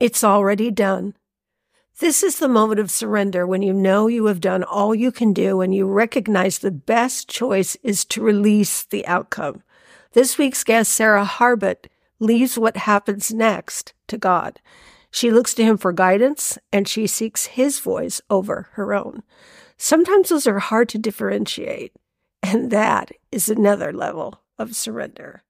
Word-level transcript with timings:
It's 0.00 0.22
already 0.22 0.70
done. 0.70 1.14
This 1.98 2.22
is 2.22 2.38
the 2.38 2.46
moment 2.46 2.78
of 2.78 2.90
surrender 2.90 3.44
when 3.44 3.62
you 3.62 3.72
know 3.72 4.06
you 4.06 4.26
have 4.26 4.40
done 4.40 4.62
all 4.62 4.94
you 4.94 5.10
can 5.10 5.32
do 5.32 5.60
and 5.60 5.74
you 5.74 5.86
recognize 5.86 6.58
the 6.58 6.70
best 6.70 7.28
choice 7.28 7.76
is 7.82 8.04
to 8.06 8.22
release 8.22 8.84
the 8.84 9.04
outcome. 9.08 9.64
This 10.12 10.38
week's 10.38 10.62
guest, 10.62 10.92
Sarah 10.92 11.24
Harbut, 11.24 11.86
leaves 12.20 12.56
what 12.56 12.76
happens 12.76 13.32
next 13.32 13.92
to 14.06 14.16
God. 14.16 14.60
She 15.10 15.32
looks 15.32 15.52
to 15.54 15.64
him 15.64 15.76
for 15.76 15.92
guidance 15.92 16.58
and 16.72 16.86
she 16.86 17.08
seeks 17.08 17.46
his 17.46 17.80
voice 17.80 18.20
over 18.30 18.68
her 18.74 18.94
own. 18.94 19.24
Sometimes 19.76 20.28
those 20.28 20.46
are 20.46 20.60
hard 20.60 20.88
to 20.90 20.98
differentiate, 20.98 21.92
and 22.42 22.70
that 22.70 23.10
is 23.32 23.48
another 23.48 23.92
level 23.92 24.42
of 24.58 24.76
surrender. 24.76 25.42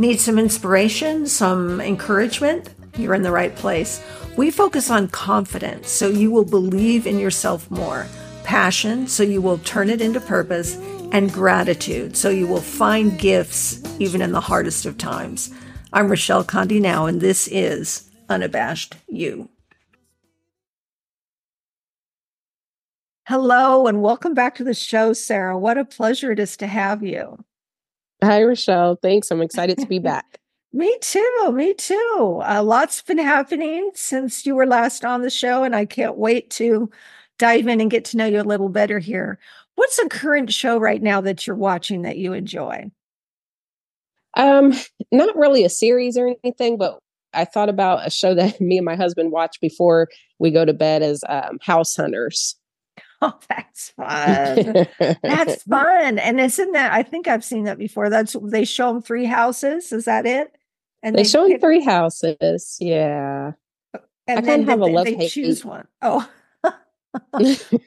Need 0.00 0.18
some 0.18 0.38
inspiration, 0.38 1.26
some 1.26 1.78
encouragement? 1.78 2.70
You're 2.96 3.12
in 3.12 3.20
the 3.20 3.30
right 3.30 3.54
place. 3.54 4.02
We 4.34 4.50
focus 4.50 4.90
on 4.90 5.08
confidence 5.08 5.90
so 5.90 6.08
you 6.08 6.30
will 6.30 6.46
believe 6.46 7.06
in 7.06 7.18
yourself 7.18 7.70
more, 7.70 8.06
passion 8.42 9.06
so 9.06 9.22
you 9.22 9.42
will 9.42 9.58
turn 9.58 9.90
it 9.90 10.00
into 10.00 10.18
purpose, 10.18 10.78
and 11.12 11.30
gratitude 11.30 12.16
so 12.16 12.30
you 12.30 12.46
will 12.46 12.62
find 12.62 13.18
gifts 13.18 13.82
even 13.98 14.22
in 14.22 14.32
the 14.32 14.40
hardest 14.40 14.86
of 14.86 14.96
times. 14.96 15.52
I'm 15.92 16.08
Rochelle 16.08 16.44
Condi 16.44 16.80
now, 16.80 17.04
and 17.04 17.20
this 17.20 17.46
is 17.48 18.10
Unabashed 18.30 18.96
You. 19.06 19.50
Hello, 23.28 23.86
and 23.86 24.00
welcome 24.00 24.32
back 24.32 24.54
to 24.54 24.64
the 24.64 24.72
show, 24.72 25.12
Sarah. 25.12 25.58
What 25.58 25.76
a 25.76 25.84
pleasure 25.84 26.32
it 26.32 26.38
is 26.38 26.56
to 26.56 26.66
have 26.66 27.02
you. 27.02 27.44
Hi, 28.22 28.42
Rochelle. 28.42 28.96
Thanks. 28.96 29.30
I'm 29.30 29.42
excited 29.42 29.78
to 29.78 29.86
be 29.86 29.98
back. 30.00 30.38
me 30.72 30.96
too. 31.00 31.52
Me 31.52 31.74
too. 31.74 32.40
A 32.44 32.58
uh, 32.58 32.62
lots 32.62 33.02
been 33.02 33.18
happening 33.18 33.90
since 33.94 34.46
you 34.46 34.54
were 34.54 34.66
last 34.66 35.04
on 35.04 35.22
the 35.22 35.30
show, 35.30 35.64
and 35.64 35.74
I 35.74 35.86
can't 35.86 36.16
wait 36.16 36.50
to 36.52 36.90
dive 37.38 37.66
in 37.66 37.80
and 37.80 37.90
get 37.90 38.04
to 38.06 38.16
know 38.16 38.26
you 38.26 38.40
a 38.40 38.42
little 38.42 38.68
better 38.68 38.98
here. 38.98 39.38
What's 39.76 39.98
a 39.98 40.08
current 40.08 40.52
show 40.52 40.78
right 40.78 41.02
now 41.02 41.22
that 41.22 41.46
you're 41.46 41.56
watching 41.56 42.02
that 42.02 42.18
you 42.18 42.34
enjoy? 42.34 42.90
Um, 44.36 44.74
not 45.10 45.36
really 45.36 45.64
a 45.64 45.70
series 45.70 46.16
or 46.16 46.34
anything, 46.44 46.76
but 46.76 46.98
I 47.32 47.44
thought 47.44 47.68
about 47.68 48.06
a 48.06 48.10
show 48.10 48.34
that 48.34 48.60
me 48.60 48.76
and 48.78 48.84
my 48.84 48.96
husband 48.96 49.32
watch 49.32 49.60
before 49.60 50.08
we 50.38 50.50
go 50.50 50.64
to 50.64 50.74
bed 50.74 51.02
as 51.02 51.24
um, 51.28 51.58
House 51.62 51.96
Hunters. 51.96 52.56
Oh, 53.22 53.38
that's 53.48 53.90
fun. 53.90 54.86
that's 55.22 55.62
fun. 55.68 56.18
And 56.18 56.40
isn't 56.40 56.72
that, 56.72 56.92
I 56.92 57.02
think 57.02 57.28
I've 57.28 57.44
seen 57.44 57.64
that 57.64 57.78
before. 57.78 58.10
That's, 58.10 58.36
they 58.42 58.64
show 58.64 58.92
them 58.92 59.02
three 59.02 59.26
houses. 59.26 59.92
Is 59.92 60.06
that 60.06 60.26
it? 60.26 60.52
And 61.02 61.14
they, 61.16 61.22
they 61.22 61.28
show 61.28 61.48
them 61.48 61.60
three 61.60 61.84
houses. 61.84 62.76
Yeah. 62.80 63.52
And 64.26 64.38
I 64.38 64.42
then 64.42 64.64
have 64.64 64.80
they, 64.80 64.90
a 64.90 64.94
love 64.94 65.04
they 65.06 65.14
hate. 65.14 65.30
choose 65.32 65.64
one. 65.64 65.86
Oh, 66.02 66.28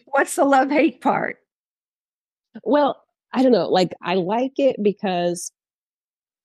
what's 0.05 0.35
the 0.35 0.45
love 0.45 0.69
hate 0.69 1.01
part? 1.01 1.37
Well, 2.63 3.01
I 3.31 3.41
don't 3.43 3.51
know. 3.51 3.69
Like, 3.69 3.93
I 4.01 4.15
like 4.15 4.53
it 4.57 4.75
because 4.81 5.51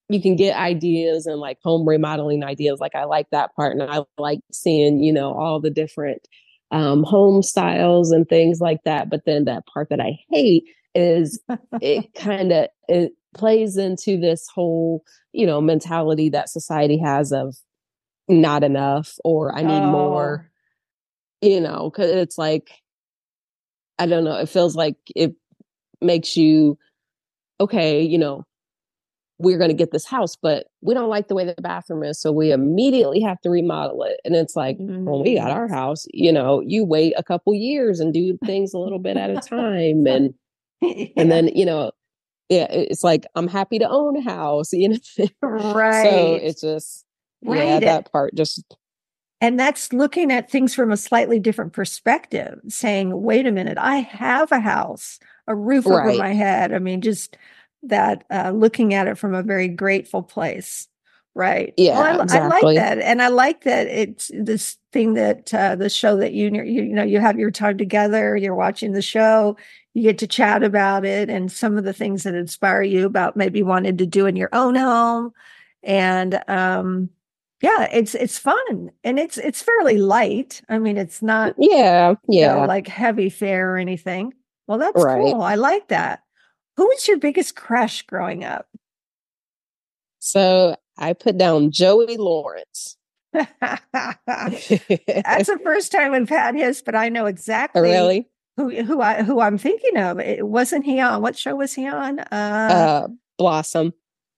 you 0.09 0.23
can 0.23 0.37
get 0.37 0.57
ideas 0.57 1.27
and 1.27 1.39
like 1.41 1.59
home 1.63 1.87
remodeling 1.87 2.45
ideas. 2.45 2.81
Like, 2.81 2.95
I 2.95 3.05
like 3.05 3.29
that 3.31 3.55
part. 3.57 3.77
And 3.77 3.83
I 3.83 4.05
like 4.17 4.41
seeing, 4.53 5.03
you 5.03 5.13
know, 5.13 5.33
all 5.35 5.61
the 5.61 5.71
different 5.71 6.27
um, 6.71 7.03
home 7.03 7.43
styles 7.43 8.11
and 8.11 8.29
things 8.29 8.61
like 8.61 8.83
that. 8.85 9.11
But 9.11 9.23
then 9.25 9.45
that 9.45 9.67
part 9.67 9.89
that 9.91 10.01
I 10.01 10.19
hate 10.31 10.65
is 10.95 11.41
it 11.81 12.13
kind 12.15 12.53
of 12.53 12.69
it 12.89 13.13
plays 13.35 13.77
into 13.77 14.19
this 14.19 14.49
whole 14.55 15.03
you 15.33 15.47
know 15.47 15.61
mentality 15.61 16.31
that 16.31 16.49
society 16.49 16.99
has 16.99 17.33
of 17.33 17.57
not 18.29 18.63
enough 18.63 19.15
or 19.25 19.55
I 19.57 19.63
need 19.63 19.83
oh. 19.83 19.91
more. 19.91 20.51
You 21.41 21.61
know, 21.61 21.89
because 21.91 22.11
it's 22.11 22.37
like 22.37 22.69
I 23.99 24.07
don't 24.07 24.25
know. 24.25 24.37
It 24.37 24.49
feels 24.49 24.75
like 24.75 24.97
it 25.15 25.35
makes 26.01 26.37
you 26.37 26.79
okay. 27.61 28.03
You 28.03 28.19
know, 28.19 28.45
we're 29.39 29.59
going 29.59 29.71
to 29.71 29.77
get 29.77 29.93
this 29.93 30.05
house, 30.05 30.35
but 30.35 30.67
we 30.81 30.95
don't 30.95 31.09
like 31.09 31.29
the 31.29 31.35
way 31.35 31.45
the 31.45 31.55
bathroom 31.63 32.03
is. 32.03 32.21
So 32.21 32.33
we 32.33 32.51
immediately 32.51 33.21
have 33.21 33.41
to 33.43 33.51
remodel 33.51 34.03
it. 34.03 34.21
And 34.25 34.35
it's 34.35 34.57
like, 34.57 34.79
mm-hmm. 34.79 35.05
when 35.05 35.23
we 35.23 35.37
got 35.37 35.53
our 35.53 35.69
house, 35.69 36.07
you 36.13 36.33
know, 36.33 36.61
you 36.61 36.85
wait 36.85 37.15
a 37.17 37.23
couple 37.23 37.55
years 37.55 38.01
and 38.01 38.13
do 38.13 38.37
things 38.45 38.75
a 38.75 38.79
little 38.79 38.99
bit 38.99 39.17
at 39.17 39.31
a 39.31 39.41
time. 39.41 40.07
And, 40.19 40.35
yeah. 40.81 41.07
and 41.17 41.31
then, 41.31 41.49
you 41.49 41.67
know, 41.67 41.91
yeah, 42.49 42.67
it's 42.71 43.03
like, 43.03 43.27
I'm 43.35 43.49
happy 43.49 43.79
to 43.81 43.89
own 43.89 44.17
a 44.17 44.23
house, 44.23 44.73
you 44.73 44.89
know? 44.89 44.99
right. 45.43 46.11
So 46.11 46.35
it's 46.35 46.61
just, 46.61 47.05
right. 47.45 47.65
yeah, 47.65 47.81
that 47.81 48.11
part 48.13 48.35
just. 48.35 48.77
And 49.41 49.59
that's 49.59 49.93
looking 49.93 50.33
at 50.33 50.51
things 50.51 50.75
from 50.75 50.91
a 50.91 50.97
slightly 50.97 51.39
different 51.39 51.73
perspective, 51.73 52.59
saying, 52.69 53.23
wait 53.23 53.47
a 53.47 53.53
minute, 53.53 53.79
I 53.79 53.99
have 53.99 54.51
a 54.51 54.61
house, 54.61 55.21
a 55.47 55.55
roof 55.55 55.87
right. 55.87 56.09
over 56.09 56.19
my 56.19 56.33
head. 56.33 56.73
I 56.73 56.79
mean, 56.81 57.01
just, 57.01 57.37
that 57.85 58.25
uh, 58.31 58.51
looking 58.51 58.95
at 58.95 59.07
it 59.07 59.19
from 59.19 59.35
a 59.35 59.43
very 59.43 59.69
grateful 59.69 60.23
place 60.23 60.89
right? 61.35 61.73
Yeah 61.77 62.01
well, 62.01 62.21
I, 62.21 62.25
exactly. 62.25 62.57
I, 62.57 62.61
like 62.61 62.77
that 62.77 62.99
and 62.99 63.23
i 63.23 63.29
like 63.29 63.63
that 63.63 63.87
it's 63.87 64.29
this 64.35 64.77
thing 64.93 65.15
that 65.15 65.55
uh, 65.55 65.77
the 65.77 65.89
show 65.89 66.17
that 66.17 66.33
you, 66.33 66.51
you 66.51 66.83
you 66.83 66.93
know 66.93 67.05
you 67.05 67.21
have 67.21 67.39
your 67.39 67.53
time 67.53 67.79
together 67.79 68.37
you're 68.37 68.57
watching 68.57 68.93
the 68.93 69.03
show 69.03 69.57
you 69.95 70.03
get 70.03 70.19
to 70.19 70.27
chat 70.27 70.63
about 70.63 71.05
it 71.05 71.31
and 71.31 71.51
some 71.51 71.79
of 71.79 71.85
the 71.85 71.93
things 71.93 72.25
that 72.25 72.35
inspire 72.35 72.83
you 72.83 73.07
about 73.07 73.37
maybe 73.37 73.63
wanting 73.63 73.97
to 73.97 74.07
do 74.07 74.27
in 74.27 74.37
your 74.37 74.49
own 74.53 74.75
home 74.75 75.33
and 75.83 76.43
um 76.49 77.09
yeah 77.63 77.89
it's 77.93 78.15
it's 78.15 78.39
fun 78.39 78.91
and 79.05 79.19
it's 79.19 79.39
it's 79.39 79.63
fairly 79.63 79.99
light. 79.99 80.63
I 80.69 80.79
mean 80.79 80.97
it's 80.97 81.23
not 81.23 81.55
yeah 81.59 82.15
yeah 82.29 82.55
you 82.55 82.61
know, 82.61 82.67
like 82.67 82.87
heavy 82.87 83.31
fare 83.31 83.75
or 83.75 83.77
anything. 83.77 84.35
Well 84.67 84.79
that's 84.79 85.03
right. 85.03 85.21
cool. 85.21 85.43
I 85.43 85.57
like 85.57 85.89
that 85.89 86.23
who 86.79 86.87
was 86.87 87.09
your 87.09 87.19
biggest 87.19 87.57
crush 87.57 88.03
growing 88.03 88.45
up? 88.45 88.69
So 90.21 90.77
I 90.97 91.13
put 91.13 91.37
down 91.37 91.73
Joey 91.73 92.17
Lawrence. 92.17 92.97
That's 93.33 93.49
the 93.89 95.61
first 95.65 95.91
time 95.91 96.13
we've 96.13 96.29
had 96.29 96.55
his, 96.55 96.81
but 96.81 96.95
I 96.95 97.09
know 97.09 97.25
oh, 97.25 97.27
exactly 97.27 97.83
really 97.83 98.29
who 98.57 98.71
who 98.85 99.01
I 99.01 99.25
who 99.25 99.41
I'm 99.41 99.59
thinking 99.59 99.97
of. 99.97 100.21
It, 100.21 100.47
wasn't 100.47 100.85
he 100.85 101.01
on? 101.01 101.21
What 101.21 101.37
show 101.37 101.57
was 101.57 101.75
he 101.75 101.89
on? 101.89 102.21
Uh, 102.21 102.25
uh 102.33 103.09
Blossom. 103.39 103.93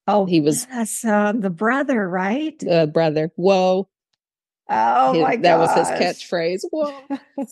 Oh, 0.06 0.24
he 0.24 0.40
was 0.40 0.66
yes, 0.70 1.04
um, 1.04 1.42
the 1.42 1.50
brother, 1.50 2.08
right? 2.08 2.56
Uh, 2.66 2.86
brother. 2.86 3.32
Whoa. 3.36 3.86
Oh 4.72 5.12
his, 5.12 5.22
my 5.22 5.36
god. 5.36 5.44
That 5.44 5.58
was 5.58 5.74
his 5.74 5.88
catchphrase. 5.88 6.64
Whoa. 6.70 6.94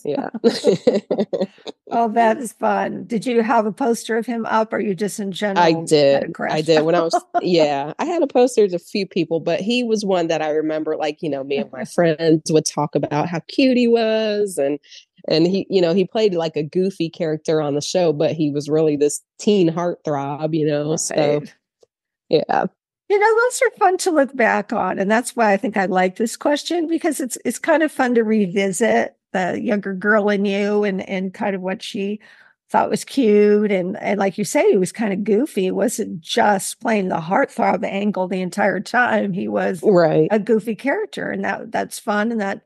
yeah. 0.05 0.29
oh, 1.91 2.09
that's 2.09 2.53
fun. 2.53 3.03
Did 3.05 3.25
you 3.25 3.41
have 3.43 3.65
a 3.65 3.73
poster 3.73 4.17
of 4.17 4.25
him 4.25 4.45
up 4.45 4.71
or 4.71 4.79
you 4.79 4.95
just 4.95 5.19
in 5.19 5.33
general? 5.33 5.63
I 5.63 5.85
did. 5.85 6.33
I 6.39 6.61
did. 6.61 6.83
When 6.83 6.95
I 6.95 7.01
was 7.01 7.21
yeah, 7.41 7.93
I 7.99 8.05
had 8.05 8.23
a 8.23 8.27
poster 8.27 8.63
of 8.63 8.73
a 8.73 8.79
few 8.79 9.05
people, 9.05 9.41
but 9.41 9.59
he 9.59 9.83
was 9.83 10.05
one 10.05 10.27
that 10.27 10.41
I 10.41 10.51
remember 10.51 10.95
like, 10.95 11.21
you 11.21 11.29
know, 11.29 11.43
me 11.43 11.57
and 11.57 11.71
my 11.73 11.83
friends 11.83 12.51
would 12.51 12.65
talk 12.65 12.95
about 12.95 13.27
how 13.27 13.41
cute 13.49 13.75
he 13.75 13.87
was 13.87 14.57
and 14.57 14.79
and 15.27 15.45
he, 15.45 15.67
you 15.69 15.81
know, 15.81 15.93
he 15.93 16.05
played 16.05 16.33
like 16.33 16.55
a 16.55 16.63
goofy 16.63 17.09
character 17.09 17.61
on 17.61 17.75
the 17.75 17.81
show, 17.81 18.13
but 18.13 18.31
he 18.31 18.49
was 18.49 18.69
really 18.69 18.95
this 18.95 19.21
teen 19.39 19.69
heartthrob, 19.69 20.55
you 20.55 20.65
know. 20.65 20.91
Right. 20.91 20.99
So 20.99 21.41
yeah 22.29 22.67
you 23.09 23.19
know 23.19 23.35
those 23.35 23.61
are 23.61 23.77
fun 23.77 23.97
to 23.97 24.11
look 24.11 24.35
back 24.35 24.71
on 24.71 24.99
and 24.99 25.09
that's 25.09 25.35
why 25.35 25.51
i 25.51 25.57
think 25.57 25.75
i 25.77 25.85
like 25.85 26.15
this 26.15 26.37
question 26.37 26.87
because 26.87 27.19
it's 27.19 27.37
it's 27.43 27.59
kind 27.59 27.83
of 27.83 27.91
fun 27.91 28.15
to 28.15 28.23
revisit 28.23 29.15
the 29.31 29.59
younger 29.61 29.93
girl 29.93 30.29
in 30.29 30.45
you 30.45 30.83
and 30.83 31.07
and 31.07 31.33
kind 31.33 31.55
of 31.55 31.61
what 31.61 31.81
she 31.81 32.19
thought 32.69 32.89
was 32.89 33.03
cute. 33.03 33.71
And 33.71 33.97
and 33.97 34.19
like 34.19 34.37
you 34.37 34.45
say 34.45 34.69
he 34.69 34.77
was 34.77 34.91
kind 34.91 35.11
of 35.11 35.23
goofy. 35.23 35.67
It 35.67 35.75
wasn't 35.75 36.21
just 36.21 36.79
playing 36.79 37.09
the 37.09 37.19
heartthrob 37.19 37.83
angle 37.83 38.27
the 38.27 38.41
entire 38.41 38.79
time. 38.79 39.33
He 39.33 39.47
was 39.47 39.81
right. 39.83 40.27
a 40.31 40.39
goofy 40.39 40.75
character 40.75 41.29
and 41.29 41.43
that 41.43 41.71
that's 41.71 41.99
fun 41.99 42.31
and 42.31 42.41
that 42.41 42.61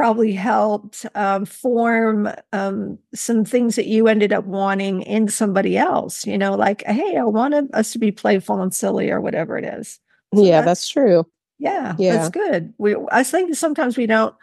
probably 0.00 0.32
helped 0.32 1.04
um, 1.14 1.44
form 1.44 2.26
um, 2.54 2.98
some 3.14 3.44
things 3.44 3.76
that 3.76 3.86
you 3.86 4.08
ended 4.08 4.32
up 4.32 4.46
wanting 4.46 5.02
in 5.02 5.28
somebody 5.28 5.76
else. 5.76 6.26
You 6.26 6.38
know, 6.38 6.54
like, 6.54 6.82
hey, 6.86 7.18
I 7.18 7.24
wanted 7.24 7.68
us 7.74 7.92
to 7.92 7.98
be 7.98 8.10
playful 8.10 8.62
and 8.62 8.74
silly 8.74 9.10
or 9.10 9.20
whatever 9.20 9.58
it 9.58 9.64
is. 9.66 10.00
So 10.34 10.42
yeah, 10.42 10.62
that's, 10.62 10.66
that's, 10.66 10.88
true. 10.88 11.26
Yeah, 11.58 11.96
yeah, 11.98 12.14
that's 12.14 12.30
good. 12.30 12.72
We, 12.78 12.96
I 13.12 13.22
think 13.22 13.54
sometimes 13.54 13.98
we 13.98 14.06
don't 14.06 14.34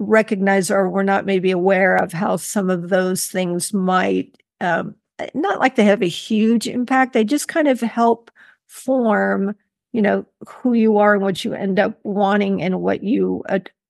recognize 0.00 0.68
or 0.68 0.90
we're 0.90 1.04
not 1.04 1.26
maybe 1.26 1.52
aware 1.52 1.94
of 1.94 2.12
how 2.12 2.34
some 2.34 2.68
of 2.68 2.88
those 2.88 3.28
things 3.28 3.72
might, 3.72 4.36
um, 4.60 4.96
not 5.32 5.60
like 5.60 5.76
they 5.76 5.84
have 5.84 6.02
a 6.02 6.08
huge 6.08 6.66
impact. 6.66 7.12
They 7.12 7.22
just 7.22 7.46
kind 7.46 7.68
of 7.68 7.80
help 7.80 8.32
form 8.66 9.54
you 9.92 10.02
know 10.02 10.26
who 10.48 10.72
you 10.72 10.98
are 10.98 11.14
and 11.14 11.22
what 11.22 11.44
you 11.44 11.54
end 11.54 11.78
up 11.78 12.00
wanting 12.02 12.60
and 12.60 12.80
what 12.82 13.04
you 13.04 13.44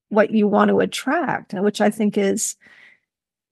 what 0.08 0.30
you 0.30 0.46
want 0.48 0.68
to 0.68 0.80
attract 0.80 1.54
uh, 1.54 1.62
which 1.62 1.80
i 1.80 1.90
think 1.90 2.16
is 2.16 2.56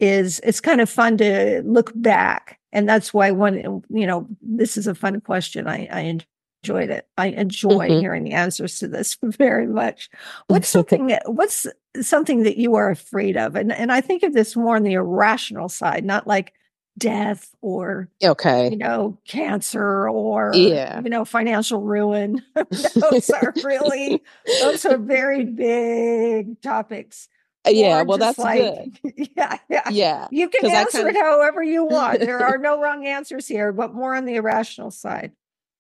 is 0.01 0.41
it's 0.45 0.61
kind 0.61 0.81
of 0.81 0.91
fun 0.91 1.17
to 1.17 1.63
look 1.65 1.93
back 1.95 2.59
and 2.73 2.89
that's 2.89 3.15
why 3.15 3.31
one 3.31 3.59
uh, 3.65 3.81
you 3.91 4.07
know 4.07 4.27
this 4.43 4.77
is 4.77 4.87
a 4.87 4.95
fun 4.95 5.21
question 5.21 5.67
i 5.67 5.89
i 5.91 6.19
enjoyed 6.65 6.89
it. 6.89 7.07
I 7.19 7.27
enjoy 7.27 7.89
mm-hmm. 7.89 8.01
hearing 8.01 8.25
the 8.25 8.33
answers 8.33 8.79
to 8.79 8.89
this 8.89 9.19
very 9.23 9.67
much. 9.67 10.09
What's 10.47 10.69
something 10.69 11.09
that, 11.09 11.23
what's 11.27 11.67
something 12.01 12.43
that 12.45 12.57
you 12.57 12.75
are 12.75 12.91
afraid 12.91 13.37
of? 13.37 13.55
And 13.55 13.71
and 13.71 13.93
I 13.93 14.01
think 14.01 14.23
of 14.23 14.33
this 14.33 14.57
more 14.57 14.77
on 14.77 14.83
the 14.83 14.95
irrational 14.95 15.69
side, 15.69 16.05
not 16.05 16.27
like 16.27 16.55
death 16.97 17.55
or 17.61 18.09
okay. 18.23 18.71
you 18.71 18.77
know 18.77 19.19
cancer 19.27 20.09
or 20.09 20.53
yeah. 20.55 21.01
you 21.03 21.11
know 21.11 21.25
financial 21.25 21.81
ruin. 21.81 22.43
Those 22.95 23.31
are 23.31 23.53
really 23.65 24.23
those 24.61 24.85
are 24.85 24.99
very 24.99 25.45
big 25.45 26.61
topics 26.61 27.29
uh, 27.67 27.71
yeah 27.71 28.03
well 28.03 28.19
that's 28.19 28.39
like, 28.39 28.61
good. 29.03 29.31
yeah 29.37 29.59
yeah. 29.69 29.89
Yeah 29.91 30.29
you 30.31 30.49
can 30.49 30.71
answer 30.71 30.99
kinda... 30.99 31.11
it 31.11 31.17
however 31.17 31.63
you 31.63 31.85
want. 31.85 32.21
There 32.21 32.45
are 32.45 32.59
no 32.59 32.81
wrong 32.81 33.07
answers 33.07 33.49
here 33.49 33.73
but 33.73 33.95
more 33.95 34.15
on 34.15 34.25
the 34.25 34.37
irrational 34.37 34.91
side. 34.91 35.33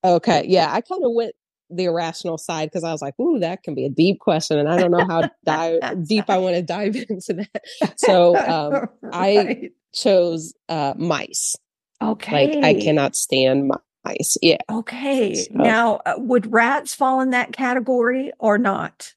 Okay 0.02 0.46
yeah 0.48 0.72
i 0.72 0.80
kind 0.80 1.04
of 1.04 1.12
went 1.12 1.34
the 1.70 1.84
irrational 1.84 2.38
side 2.38 2.66
because 2.70 2.84
I 2.84 2.92
was 2.92 3.02
like, 3.02 3.18
"Ooh, 3.18 3.38
that 3.40 3.62
can 3.62 3.74
be 3.74 3.84
a 3.84 3.90
deep 3.90 4.20
question," 4.20 4.58
and 4.58 4.68
I 4.68 4.78
don't 4.78 4.90
know 4.90 5.04
how 5.04 5.28
dive, 5.44 5.80
deep 6.06 6.28
I 6.28 6.38
want 6.38 6.56
to 6.56 6.62
dive 6.62 6.96
into 7.08 7.34
that. 7.34 7.64
So 7.96 8.36
um, 8.36 8.88
right. 9.02 9.12
I 9.12 9.70
chose 9.92 10.54
uh, 10.68 10.94
mice. 10.96 11.56
Okay. 12.02 12.54
Like 12.54 12.64
I 12.64 12.74
cannot 12.80 13.16
stand 13.16 13.70
mice. 14.04 14.36
Yeah. 14.42 14.58
Okay. 14.70 15.34
So. 15.34 15.54
Now, 15.54 16.00
uh, 16.04 16.14
would 16.18 16.52
rats 16.52 16.94
fall 16.94 17.20
in 17.20 17.30
that 17.30 17.52
category 17.52 18.32
or 18.38 18.58
not? 18.58 19.14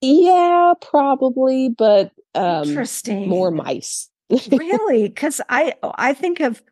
Yeah, 0.00 0.74
probably, 0.80 1.70
but 1.70 2.12
um, 2.34 2.68
interesting. 2.68 3.28
More 3.28 3.50
mice. 3.50 4.10
really? 4.50 5.08
Because 5.08 5.40
I 5.48 5.74
I 5.82 6.12
think 6.14 6.40
of 6.40 6.62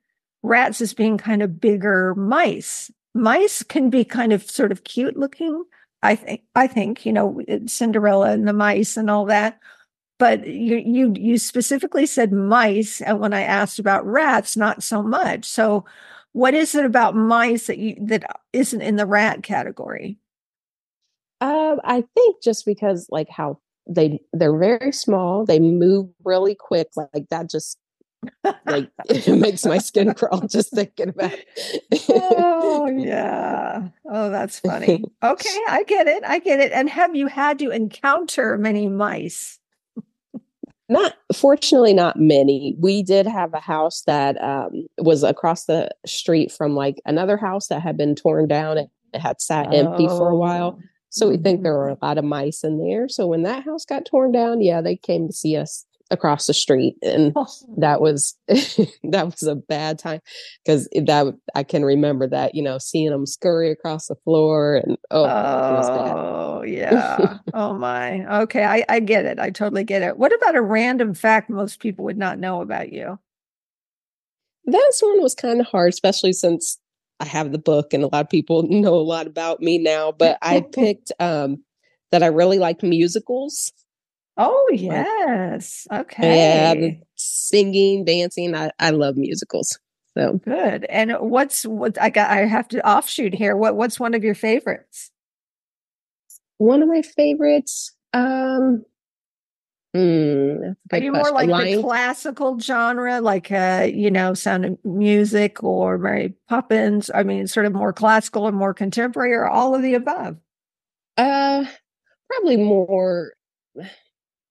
rats 0.42 0.80
as 0.80 0.94
being 0.94 1.18
kind 1.18 1.42
of 1.42 1.60
bigger 1.60 2.14
mice. 2.14 2.90
Mice 3.16 3.62
can 3.62 3.90
be 3.90 4.04
kind 4.04 4.32
of 4.32 4.48
sort 4.48 4.72
of 4.72 4.84
cute 4.84 5.16
looking. 5.16 5.64
I 6.02 6.14
think 6.14 6.42
I 6.54 6.66
think 6.66 7.06
you 7.06 7.12
know 7.12 7.40
Cinderella 7.66 8.30
and 8.30 8.46
the 8.46 8.52
mice 8.52 8.96
and 8.96 9.10
all 9.10 9.24
that 9.26 9.58
but 10.18 10.46
you 10.46 10.76
you 10.76 11.14
you 11.16 11.38
specifically 11.38 12.06
said 12.06 12.32
mice 12.32 13.00
and 13.00 13.20
when 13.20 13.32
i 13.32 13.42
asked 13.42 13.78
about 13.78 14.06
rats 14.06 14.56
not 14.56 14.82
so 14.82 15.02
much 15.02 15.44
so 15.44 15.84
what 16.32 16.54
is 16.54 16.74
it 16.74 16.84
about 16.84 17.14
mice 17.14 17.66
that 17.66 17.78
you 17.78 17.96
that 18.00 18.24
isn't 18.52 18.82
in 18.82 18.96
the 18.96 19.06
rat 19.06 19.42
category 19.42 20.18
um 21.40 21.80
i 21.84 22.02
think 22.14 22.42
just 22.42 22.64
because 22.64 23.06
like 23.10 23.28
how 23.28 23.58
they 23.88 24.18
they're 24.32 24.56
very 24.56 24.92
small 24.92 25.44
they 25.44 25.60
move 25.60 26.08
really 26.24 26.54
quick 26.54 26.88
like 26.96 27.28
that 27.30 27.48
just 27.50 27.78
like 28.66 28.90
it 29.08 29.38
makes 29.38 29.64
my 29.64 29.78
skin 29.78 30.12
crawl 30.14 30.40
just 30.46 30.72
thinking 30.72 31.10
about 31.10 31.32
it. 31.32 32.04
oh 32.10 32.86
yeah 32.96 33.88
oh 34.10 34.30
that's 34.30 34.60
funny 34.60 35.02
okay 35.22 35.58
i 35.68 35.82
get 35.84 36.06
it 36.06 36.24
i 36.24 36.38
get 36.38 36.60
it 36.60 36.72
and 36.72 36.88
have 36.88 37.14
you 37.14 37.26
had 37.26 37.58
to 37.58 37.70
encounter 37.70 38.56
many 38.58 38.88
mice 38.88 39.58
not 40.88 41.14
fortunately, 41.34 41.92
not 41.92 42.18
many. 42.18 42.76
We 42.78 43.02
did 43.02 43.26
have 43.26 43.52
a 43.54 43.60
house 43.60 44.02
that 44.06 44.40
um, 44.40 44.86
was 44.98 45.24
across 45.24 45.64
the 45.64 45.90
street 46.06 46.52
from 46.52 46.76
like 46.76 47.00
another 47.04 47.36
house 47.36 47.68
that 47.68 47.82
had 47.82 47.96
been 47.96 48.14
torn 48.14 48.46
down. 48.46 48.78
It, 48.78 48.90
it 49.12 49.20
had 49.20 49.40
sat 49.40 49.66
oh. 49.68 49.72
empty 49.72 50.06
for 50.06 50.28
a 50.28 50.36
while. 50.36 50.78
So 51.10 51.30
we 51.30 51.38
think 51.38 51.62
there 51.62 51.74
were 51.74 51.88
a 51.88 51.98
lot 52.02 52.18
of 52.18 52.24
mice 52.24 52.62
in 52.62 52.78
there. 52.78 53.08
So 53.08 53.26
when 53.26 53.42
that 53.42 53.64
house 53.64 53.84
got 53.84 54.04
torn 54.04 54.32
down, 54.32 54.60
yeah, 54.60 54.80
they 54.80 54.96
came 54.96 55.26
to 55.26 55.32
see 55.32 55.56
us 55.56 55.84
across 56.10 56.46
the 56.46 56.54
street 56.54 56.96
and 57.02 57.32
oh. 57.34 57.46
that 57.78 58.00
was 58.00 58.36
that 58.48 59.24
was 59.24 59.42
a 59.42 59.56
bad 59.56 59.98
time 59.98 60.20
because 60.64 60.88
that 60.94 61.34
i 61.56 61.64
can 61.64 61.84
remember 61.84 62.28
that 62.28 62.54
you 62.54 62.62
know 62.62 62.78
seeing 62.78 63.10
them 63.10 63.26
scurry 63.26 63.72
across 63.72 64.06
the 64.06 64.14
floor 64.24 64.76
and 64.76 64.96
oh, 65.10 65.24
oh 65.24 66.62
yeah. 66.66 67.38
Oh 67.54 67.74
my. 67.74 68.40
Okay 68.42 68.64
I, 68.64 68.84
I 68.88 69.00
get 69.00 69.24
it. 69.24 69.38
I 69.38 69.50
totally 69.50 69.84
get 69.84 70.02
it. 70.02 70.18
What 70.18 70.34
about 70.34 70.56
a 70.56 70.62
random 70.62 71.14
fact 71.14 71.48
most 71.48 71.80
people 71.80 72.04
would 72.04 72.18
not 72.18 72.38
know 72.38 72.60
about 72.60 72.92
you? 72.92 73.18
That 74.64 74.92
one 75.00 75.22
was 75.22 75.34
kind 75.34 75.60
of 75.60 75.66
hard 75.66 75.92
especially 75.92 76.32
since 76.32 76.78
i 77.20 77.24
have 77.24 77.52
the 77.52 77.58
book 77.58 77.94
and 77.94 78.02
a 78.02 78.08
lot 78.08 78.24
of 78.24 78.28
people 78.28 78.64
know 78.64 78.94
a 78.94 79.00
lot 79.00 79.28
about 79.28 79.60
me 79.60 79.78
now 79.78 80.10
but 80.10 80.36
i 80.42 80.60
picked 80.72 81.12
um 81.20 81.62
that 82.10 82.24
i 82.24 82.26
really 82.26 82.58
like 82.58 82.82
musicals 82.82 83.72
Oh 84.36 84.68
yes. 84.72 85.86
Okay. 85.92 86.74
Yeah, 86.74 86.90
singing, 87.14 88.04
dancing. 88.04 88.54
I, 88.54 88.70
I 88.78 88.90
love 88.90 89.16
musicals. 89.16 89.78
So 90.16 90.40
good. 90.44 90.84
And 90.84 91.12
what's 91.20 91.64
what 91.64 92.00
I 92.00 92.10
got 92.10 92.30
I 92.30 92.46
have 92.46 92.68
to 92.68 92.86
offshoot 92.86 93.34
here. 93.34 93.56
What 93.56 93.76
what's 93.76 94.00
one 94.00 94.14
of 94.14 94.24
your 94.24 94.34
favorites? 94.34 95.10
One 96.58 96.82
of 96.82 96.88
my 96.88 97.02
favorites. 97.02 97.92
Um 98.12 98.84
Mm, 99.96 100.76
Are 100.92 100.98
you 100.98 101.10
question. 101.10 101.12
more 101.12 101.30
like 101.30 101.48
Lion... 101.48 101.76
the 101.76 101.82
classical 101.82 102.58
genre, 102.58 103.22
like 103.22 103.50
uh, 103.50 103.88
you 103.90 104.10
know, 104.10 104.34
Sound 104.34 104.64
of 104.66 104.84
Music 104.84 105.62
or 105.64 105.96
Mary 105.96 106.34
Poppins? 106.50 107.10
I 107.14 107.22
mean, 107.22 107.46
sort 107.46 107.64
of 107.64 107.72
more 107.72 107.94
classical 107.94 108.42
or 108.46 108.52
more 108.52 108.74
contemporary, 108.74 109.32
or 109.32 109.48
all 109.48 109.74
of 109.74 109.80
the 109.80 109.94
above? 109.94 110.36
Uh, 111.16 111.64
probably 112.28 112.58
more 112.58 113.32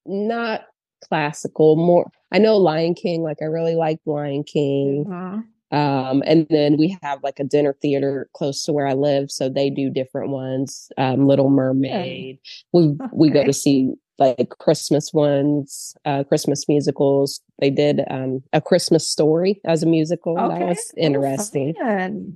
not 0.05 0.65
classical, 1.03 1.75
more 1.75 2.09
I 2.31 2.37
know 2.37 2.57
Lion 2.57 2.95
King, 2.95 3.21
like 3.21 3.37
I 3.41 3.45
really 3.45 3.75
like 3.75 3.99
Lion 4.05 4.43
King. 4.43 5.05
Mm-hmm. 5.07 5.39
Um, 5.75 6.23
and 6.25 6.47
then 6.49 6.77
we 6.77 6.97
have 7.01 7.23
like 7.23 7.39
a 7.39 7.43
dinner 7.43 7.75
theater 7.81 8.29
close 8.33 8.63
to 8.63 8.73
where 8.73 8.87
I 8.87 8.93
live, 8.93 9.31
so 9.31 9.49
they 9.49 9.69
do 9.69 9.89
different 9.89 10.29
ones. 10.29 10.91
Um, 10.97 11.27
Little 11.27 11.49
Mermaid. 11.49 12.39
We 12.71 12.83
okay. 12.83 13.05
we 13.13 13.29
go 13.29 13.43
to 13.43 13.53
see 13.53 13.93
like 14.17 14.49
Christmas 14.59 15.11
ones, 15.13 15.95
uh, 16.05 16.23
Christmas 16.23 16.67
musicals. 16.69 17.41
They 17.59 17.69
did 17.69 18.01
um, 18.09 18.43
a 18.53 18.61
Christmas 18.61 19.07
story 19.07 19.59
as 19.65 19.83
a 19.83 19.85
musical. 19.85 20.39
Okay. 20.39 20.59
That 20.59 20.67
was 20.67 20.93
interesting. 20.97 21.73
Oh, 21.81 21.85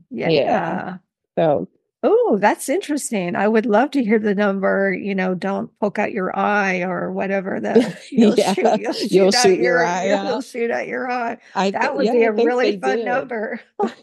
yeah. 0.09 0.29
yeah. 0.29 0.97
So 1.37 1.69
Oh, 2.01 2.37
that's 2.39 2.69
interesting. 2.69 3.35
I 3.35 3.49
would 3.49 3.65
love 3.65 3.91
to 3.91 4.03
hear 4.03 4.19
the 4.19 4.33
number, 4.33 4.93
you 4.93 5.13
know, 5.13 5.35
don't 5.35 5.69
poke 5.79 5.99
out 5.99 6.13
your 6.13 6.37
eye 6.37 6.81
or 6.81 7.11
whatever 7.11 7.59
that 7.59 8.01
you'll, 8.11 8.35
yeah. 8.35 8.53
shoot, 8.53 8.79
you'll, 8.79 8.93
shoot, 8.93 9.11
you'll 9.11 9.31
shoot 9.31 9.59
your, 9.59 9.79
your, 9.79 9.85
eye. 9.85 10.05
You'll 10.29 10.41
shoot 10.41 10.71
at 10.71 10.87
your 10.87 11.11
eye. 11.11 11.37
I 11.55 11.71
that 11.71 11.97
would 11.97 12.05
yeah, 12.05 12.13
be 12.13 12.23
a 12.23 12.31
really 12.31 12.79
fun 12.79 12.97
did. 12.97 13.05
number. 13.05 13.59
Oh 13.79 13.93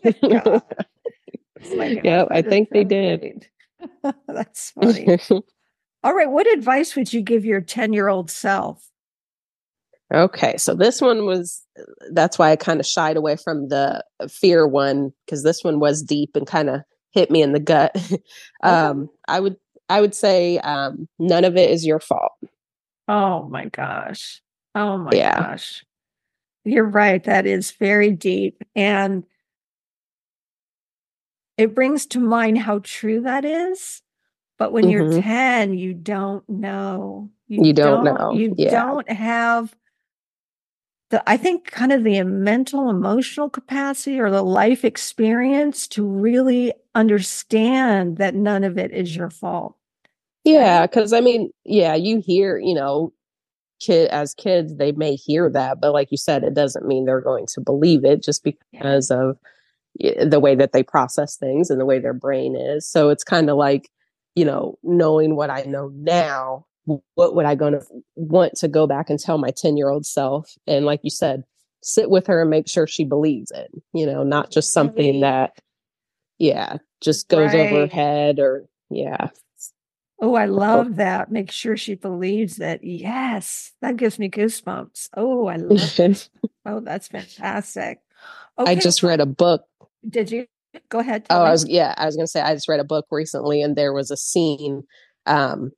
yeah, 1.81 2.27
I 2.31 2.43
think 2.43 2.69
they 2.71 2.85
did. 2.85 3.49
that's 4.29 4.71
funny. 4.73 5.19
All 6.05 6.15
right. 6.15 6.31
What 6.31 6.47
advice 6.53 6.95
would 6.97 7.13
you 7.13 7.23
give 7.23 7.45
your 7.45 7.61
10 7.61 7.93
year 7.93 8.09
old 8.09 8.31
self? 8.31 8.91
Okay, 10.15 10.57
so 10.57 10.75
this 10.75 11.01
one 11.01 11.27
was 11.27 11.65
that's 12.13 12.39
why 12.39 12.53
I 12.53 12.57
kind 12.57 12.79
of 12.79 12.87
shied 12.87 13.17
away 13.17 13.37
from 13.37 13.69
the 13.69 14.05
uh, 14.21 14.29
fear 14.29 14.69
one 14.69 15.13
because 15.25 15.43
this 15.43 15.65
one 15.65 15.81
was 15.81 16.03
deep 16.03 16.37
and 16.37 16.47
kind 16.47 16.71
of 16.71 16.83
hit 17.17 17.31
me 17.31 17.43
in 17.43 17.53
the 17.53 17.61
gut. 17.61 17.97
um, 18.63 19.09
I 19.27 19.41
would 19.41 19.57
I 19.89 20.01
would 20.01 20.15
say 20.15 20.59
um, 20.59 21.09
none 21.19 21.45
of 21.45 21.57
it 21.57 21.71
is 21.71 21.87
your 21.87 21.99
fault. 21.99 22.33
Oh 23.09 23.49
my 23.49 23.67
gosh. 23.67 24.43
Oh 24.75 24.99
my 24.99 25.11
yeah. 25.13 25.41
gosh. 25.41 25.85
You're 26.65 26.85
right. 26.85 27.23
That 27.25 27.47
is 27.47 27.71
very 27.71 28.11
deep. 28.11 28.63
And 28.75 29.25
it 31.57 31.75
brings 31.75 32.07
to 32.07 32.21
mind 32.21 32.59
how 32.59 32.81
true 32.83 33.23
that 33.23 33.45
is. 33.45 34.03
But 34.59 34.73
when 34.73 34.85
mm-hmm. 34.85 35.13
you're 35.13 35.23
10, 35.23 35.75
you 35.79 35.95
don't 35.95 36.47
know. 36.49 37.31
You, 37.47 37.67
you 37.67 37.73
don't, 37.73 38.05
don't, 38.05 38.19
know. 38.19 38.33
You 38.33 38.55
yeah. 38.59 38.71
don't 38.71 39.11
have 39.11 39.75
the 41.11 41.23
I 41.29 41.37
think 41.37 41.71
kind 41.71 41.93
of 41.93 42.03
the 42.03 42.23
mental 42.25 42.91
emotional 42.91 43.49
capacity 43.49 44.19
or 44.19 44.31
the 44.31 44.43
life 44.43 44.85
experience 44.85 45.87
to 45.89 46.05
really 46.05 46.73
understand 46.97 48.17
that 48.19 48.35
none 48.35 48.65
of 48.65 48.79
it 48.79 48.93
is 48.93 49.15
your 49.15 49.31
fault. 49.31 49.77
Yeah, 50.45 50.87
cuz 50.87 51.13
I 51.13 51.21
mean, 51.21 51.51
yeah, 51.65 51.95
you 51.95 52.21
hear, 52.21 52.59
you 52.59 52.75
know, 52.75 53.13
kid 53.81 54.09
as 54.09 54.35
kids 54.35 54.77
they 54.77 54.93
may 54.93 55.15
hear 55.15 55.51
that, 55.51 55.81
but 55.81 55.93
like 55.93 56.11
you 56.11 56.17
said 56.17 56.43
it 56.45 56.55
doesn't 56.55 56.87
mean 56.87 57.05
they're 57.05 57.21
going 57.21 57.47
to 57.47 57.61
believe 57.61 58.05
it 58.05 58.23
just 58.23 58.43
because 58.43 59.11
yeah. 59.11 59.31
of 59.31 59.39
the 60.31 60.41
way 60.41 60.55
that 60.55 60.73
they 60.73 60.83
process 60.83 61.37
things 61.37 61.71
and 61.71 61.81
the 61.81 61.87
way 61.87 61.99
their 61.99 62.15
brain 62.15 62.57
is. 62.57 62.89
So 62.89 63.11
it's 63.11 63.25
kind 63.25 63.51
of 63.51 63.57
like, 63.57 63.91
you 64.35 64.45
know, 64.45 64.79
knowing 64.83 65.37
what 65.37 65.51
I 65.51 65.63
know 65.63 65.91
now 65.95 66.67
what 66.87 67.35
would 67.35 67.47
I 67.47 67.55
going 67.55 67.73
to 67.73 67.85
want 68.15 68.55
to 68.57 68.69
go 68.69 68.87
back 68.87 69.11
and 69.11 69.19
tell 69.19 69.39
my 69.39 69.51
10 69.51 69.77
year 69.77 69.91
old 69.91 70.07
self? 70.07 70.53
And 70.67 70.87
like 70.87 71.01
you 71.03 71.11
said, 71.11 71.45
sit 71.83 72.11
with 72.11 72.27
her 72.27 72.43
and 72.43 72.51
make 72.51 72.69
sure 72.69 72.87
she 72.87 73.05
believes 73.05 73.51
it, 73.51 73.71
you 73.93 74.07
know, 74.07 74.23
not 74.23 74.51
just 74.51 74.73
something 74.73 75.21
that, 75.21 75.59
yeah, 76.39 76.77
just 77.01 77.29
goes 77.29 77.53
right. 77.53 77.73
over 77.73 77.81
her 77.83 77.87
head 77.87 78.39
or, 78.39 78.67
yeah. 78.91 79.29
Oh, 80.21 80.35
I 80.35 80.47
love 80.47 80.97
that. 80.97 81.31
Make 81.31 81.51
sure 81.51 81.77
she 81.77 81.95
believes 81.95 82.57
that. 82.57 82.83
Yes, 82.83 83.73
that 83.83 83.97
gives 83.97 84.19
me 84.19 84.31
goosebumps. 84.31 85.11
Oh, 85.15 85.47
I 85.47 85.57
love 85.57 86.01
it. 86.01 86.31
oh, 86.65 86.81
that's 86.81 87.09
fantastic. 87.09 87.99
Okay. 88.59 88.73
I 88.73 88.75
just 88.75 89.03
read 89.03 89.21
a 89.21 89.27
book. 89.27 89.65
Did 90.09 90.31
you? 90.31 90.47
Go 90.89 91.01
ahead. 91.01 91.27
Oh, 91.31 91.43
me. 91.43 91.49
I 91.49 91.51
was 91.51 91.69
yeah, 91.69 91.95
I 91.99 92.07
was 92.07 92.17
gonna 92.17 92.27
say 92.27 92.41
I 92.41 92.55
just 92.55 92.69
read 92.69 92.81
a 92.81 92.85
book 92.85 93.07
recently, 93.11 93.61
and 93.61 93.77
there 93.77 93.93
was 93.93 94.11
a 94.11 94.17
scene 94.17 94.85
um, 95.27 95.73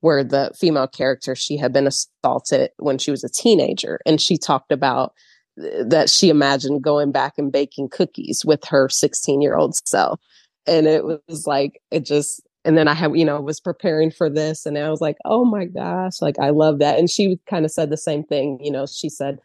where 0.00 0.24
the 0.24 0.50
female 0.58 0.86
character 0.86 1.34
she 1.34 1.56
had 1.56 1.72
been 1.72 1.86
assaulted 1.86 2.70
when 2.78 2.96
she 2.96 3.10
was 3.10 3.24
a 3.24 3.28
teenager, 3.28 4.00
and 4.06 4.20
she 4.20 4.38
talked 4.38 4.72
about 4.72 5.12
that 5.56 6.10
she 6.10 6.28
imagined 6.28 6.82
going 6.82 7.12
back 7.12 7.34
and 7.38 7.52
baking 7.52 7.88
cookies 7.88 8.44
with 8.44 8.64
her 8.64 8.88
16 8.88 9.40
year 9.40 9.56
old 9.56 9.76
self, 9.86 10.20
and 10.66 10.86
it 10.86 11.04
was 11.04 11.46
like 11.46 11.80
it 11.90 12.04
just. 12.04 12.42
And 12.66 12.78
then 12.78 12.88
I 12.88 12.94
have, 12.94 13.14
you 13.14 13.26
know, 13.26 13.38
was 13.42 13.60
preparing 13.60 14.10
for 14.10 14.30
this, 14.30 14.64
and 14.64 14.78
I 14.78 14.88
was 14.88 15.02
like, 15.02 15.18
"Oh 15.26 15.44
my 15.44 15.66
gosh!" 15.66 16.22
Like 16.22 16.38
I 16.38 16.48
love 16.48 16.78
that. 16.78 16.98
And 16.98 17.10
she 17.10 17.38
kind 17.46 17.66
of 17.66 17.70
said 17.70 17.90
the 17.90 17.98
same 17.98 18.24
thing. 18.24 18.58
You 18.62 18.70
know, 18.70 18.86
she 18.86 19.10
said 19.10 19.38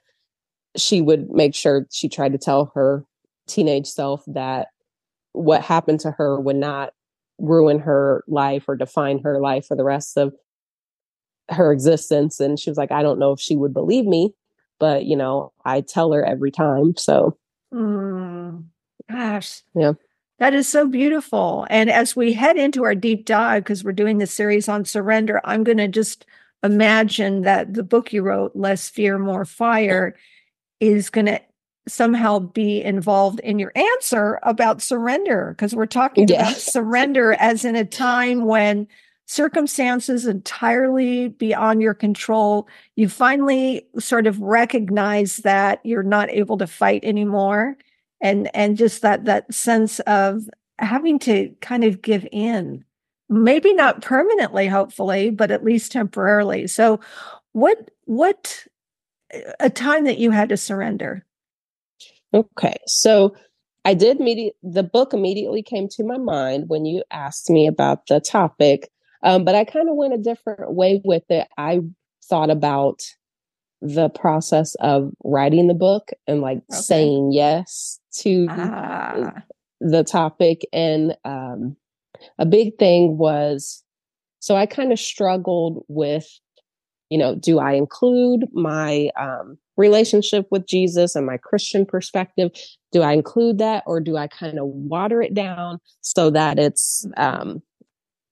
she 0.77 1.01
would 1.01 1.29
make 1.29 1.55
sure 1.55 1.85
she 1.91 2.07
tried 2.09 2.31
to 2.31 2.37
tell 2.37 2.71
her 2.75 3.03
teenage 3.47 3.87
self 3.87 4.23
that 4.27 4.69
what 5.33 5.61
happened 5.61 5.99
to 6.01 6.11
her 6.11 6.39
would 6.39 6.55
not 6.55 6.93
ruin 7.39 7.79
her 7.79 8.23
life 8.27 8.65
or 8.67 8.75
define 8.75 9.19
her 9.19 9.39
life 9.39 9.65
for 9.65 9.75
the 9.75 9.83
rest 9.83 10.17
of 10.17 10.33
her 11.49 11.71
existence. 11.71 12.39
And 12.39 12.59
she 12.59 12.69
was 12.69 12.77
like, 12.77 12.91
I 12.91 13.01
don't 13.01 13.19
know 13.19 13.31
if 13.31 13.39
she 13.39 13.55
would 13.55 13.73
believe 13.73 14.05
me, 14.05 14.33
but 14.79 15.05
you 15.05 15.15
know, 15.15 15.51
I 15.65 15.81
tell 15.81 16.11
her 16.13 16.23
every 16.23 16.51
time. 16.51 16.95
So, 16.97 17.37
mm, 17.73 18.63
gosh, 19.09 19.63
yeah. 19.75 19.93
That 20.39 20.53
is 20.53 20.69
so 20.69 20.87
beautiful. 20.87 21.67
And 21.69 21.89
as 21.89 22.15
we 22.15 22.31
head 22.31 22.55
into 22.55 22.85
our 22.85 22.95
deep 22.95 23.25
dive, 23.25 23.63
because 23.63 23.83
we're 23.83 23.91
doing 23.91 24.19
the 24.19 24.27
series 24.27 24.69
on 24.69 24.85
surrender, 24.85 25.41
I'm 25.43 25.65
going 25.65 25.79
to 25.79 25.89
just 25.89 26.25
imagine 26.63 27.41
that 27.41 27.73
the 27.73 27.83
book 27.83 28.13
you 28.13 28.23
wrote, 28.23 28.55
Less 28.55 28.87
Fear, 28.87 29.19
More 29.19 29.43
Fire, 29.43 30.15
is 30.79 31.09
going 31.09 31.25
to 31.25 31.41
somehow 31.89 32.39
be 32.39 32.81
involved 32.81 33.39
in 33.41 33.59
your 33.59 33.71
answer 33.75 34.39
about 34.43 34.81
surrender 34.81 35.53
because 35.57 35.75
we're 35.75 35.85
talking 35.85 36.27
yeah. 36.27 36.41
about 36.41 36.57
surrender 36.57 37.33
as 37.33 37.65
in 37.65 37.75
a 37.75 37.83
time 37.83 38.45
when 38.45 38.87
circumstances 39.29 40.25
entirely 40.25 41.29
beyond 41.29 41.83
your 41.83 41.93
control 41.93 42.67
you 42.95 43.07
finally 43.07 43.85
sort 43.99 44.25
of 44.25 44.41
recognize 44.41 45.37
that 45.37 45.79
you're 45.83 46.01
not 46.01 46.31
able 46.31 46.57
to 46.57 46.65
fight 46.65 47.03
anymore 47.03 47.77
and 48.21 48.49
and 48.55 48.75
just 48.75 49.03
that 49.03 49.25
that 49.25 49.53
sense 49.53 49.99
of 50.01 50.49
having 50.79 51.19
to 51.19 51.53
kind 51.61 51.83
of 51.83 52.01
give 52.01 52.27
in 52.31 52.83
maybe 53.29 53.71
not 53.71 54.01
permanently 54.01 54.67
hopefully 54.67 55.29
but 55.29 55.51
at 55.51 55.63
least 55.63 55.91
temporarily 55.91 56.65
so 56.65 56.99
what 57.51 57.91
what 58.05 58.65
uh, 59.31 59.51
a 59.59 59.69
time 59.69 60.05
that 60.05 60.17
you 60.17 60.31
had 60.31 60.49
to 60.49 60.57
surrender 60.57 61.23
Okay. 62.33 62.75
So 62.85 63.35
I 63.85 63.93
did 63.93 64.19
meet 64.19 64.53
the 64.61 64.83
book 64.83 65.13
immediately 65.13 65.63
came 65.63 65.87
to 65.89 66.03
my 66.03 66.17
mind 66.17 66.65
when 66.67 66.85
you 66.85 67.03
asked 67.11 67.49
me 67.49 67.67
about 67.67 68.07
the 68.07 68.19
topic. 68.19 68.89
Um, 69.23 69.43
but 69.43 69.55
I 69.55 69.65
kind 69.65 69.89
of 69.89 69.95
went 69.95 70.13
a 70.13 70.17
different 70.17 70.73
way 70.73 71.01
with 71.03 71.23
it. 71.29 71.47
I 71.57 71.81
thought 72.29 72.49
about 72.49 73.01
the 73.81 74.09
process 74.09 74.75
of 74.75 75.11
writing 75.23 75.67
the 75.67 75.73
book 75.73 76.09
and 76.27 76.41
like 76.41 76.57
okay. 76.71 76.81
saying 76.81 77.31
yes 77.31 77.99
to 78.19 78.47
ah. 78.49 79.31
the 79.79 80.03
topic. 80.03 80.61
And 80.73 81.15
um, 81.23 81.77
a 82.37 82.45
big 82.45 82.77
thing 82.77 83.17
was 83.17 83.83
so 84.39 84.55
I 84.55 84.65
kind 84.65 84.91
of 84.91 84.99
struggled 84.99 85.83
with, 85.87 86.27
you 87.09 87.17
know, 87.17 87.35
do 87.35 87.59
I 87.59 87.73
include 87.73 88.45
my 88.53 89.09
um, 89.19 89.57
relationship 89.77 90.47
with 90.51 90.67
Jesus 90.67 91.15
and 91.15 91.25
my 91.25 91.37
Christian 91.37 91.85
perspective, 91.85 92.51
do 92.91 93.01
I 93.01 93.13
include 93.13 93.57
that 93.59 93.83
or 93.85 93.99
do 93.99 94.17
I 94.17 94.27
kind 94.27 94.59
of 94.59 94.67
water 94.67 95.21
it 95.21 95.33
down 95.33 95.79
so 96.01 96.29
that 96.29 96.59
it's, 96.59 97.05
um, 97.17 97.61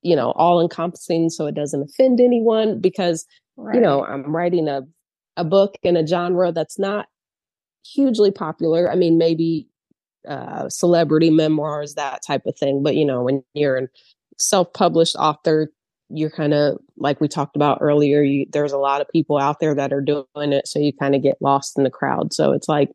you 0.08 0.16
know, 0.16 0.32
all 0.32 0.62
encompassing 0.62 1.30
so 1.30 1.48
it 1.48 1.56
doesn't 1.56 1.84
offend 1.84 2.22
anyone? 2.22 2.80
Because, 2.80 3.26
right. 3.58 3.76
you 3.76 3.82
know, 3.82 4.06
I'm 4.06 4.34
writing 4.34 4.70
a, 4.70 4.84
a 5.36 5.44
book 5.44 5.78
in 5.84 5.98
a 5.98 6.08
genre 6.08 6.54
that's 6.54 6.80
not 6.80 7.08
hugely 7.86 8.32
popular. 8.32 8.90
I 8.90 8.96
mean, 8.96 9.18
maybe 9.18 9.68
uh, 10.28 10.70
celebrity 10.70 11.30
memoirs, 11.30 11.96
that 11.96 12.22
type 12.26 12.46
of 12.46 12.58
thing. 12.58 12.84
But, 12.84 12.96
you 12.96 13.04
know, 13.04 13.24
when 13.24 13.44
you're 13.54 13.78
a 13.78 13.88
self 14.38 14.72
published 14.72 15.18
author, 15.18 15.72
you're 16.10 16.30
kind 16.30 16.54
of 16.54 16.78
like 16.96 17.20
we 17.20 17.28
talked 17.28 17.58
about 17.58 17.80
earlier 17.82 18.22
you, 18.22 18.46
there's 18.52 18.72
a 18.72 18.78
lot 18.78 19.02
of 19.02 19.10
people 19.10 19.38
out 19.38 19.60
there 19.60 19.76
that 19.76 19.92
are 19.92 20.00
doing 20.00 20.26
it 20.38 20.66
so 20.66 20.80
you 20.80 20.94
kind 20.94 21.16
of 21.16 21.22
get 21.22 21.36
lost 21.42 21.78
in 21.78 21.84
the 21.84 21.90
crowd 21.90 22.32
so 22.32 22.54
it's 22.54 22.70
like 22.70 22.90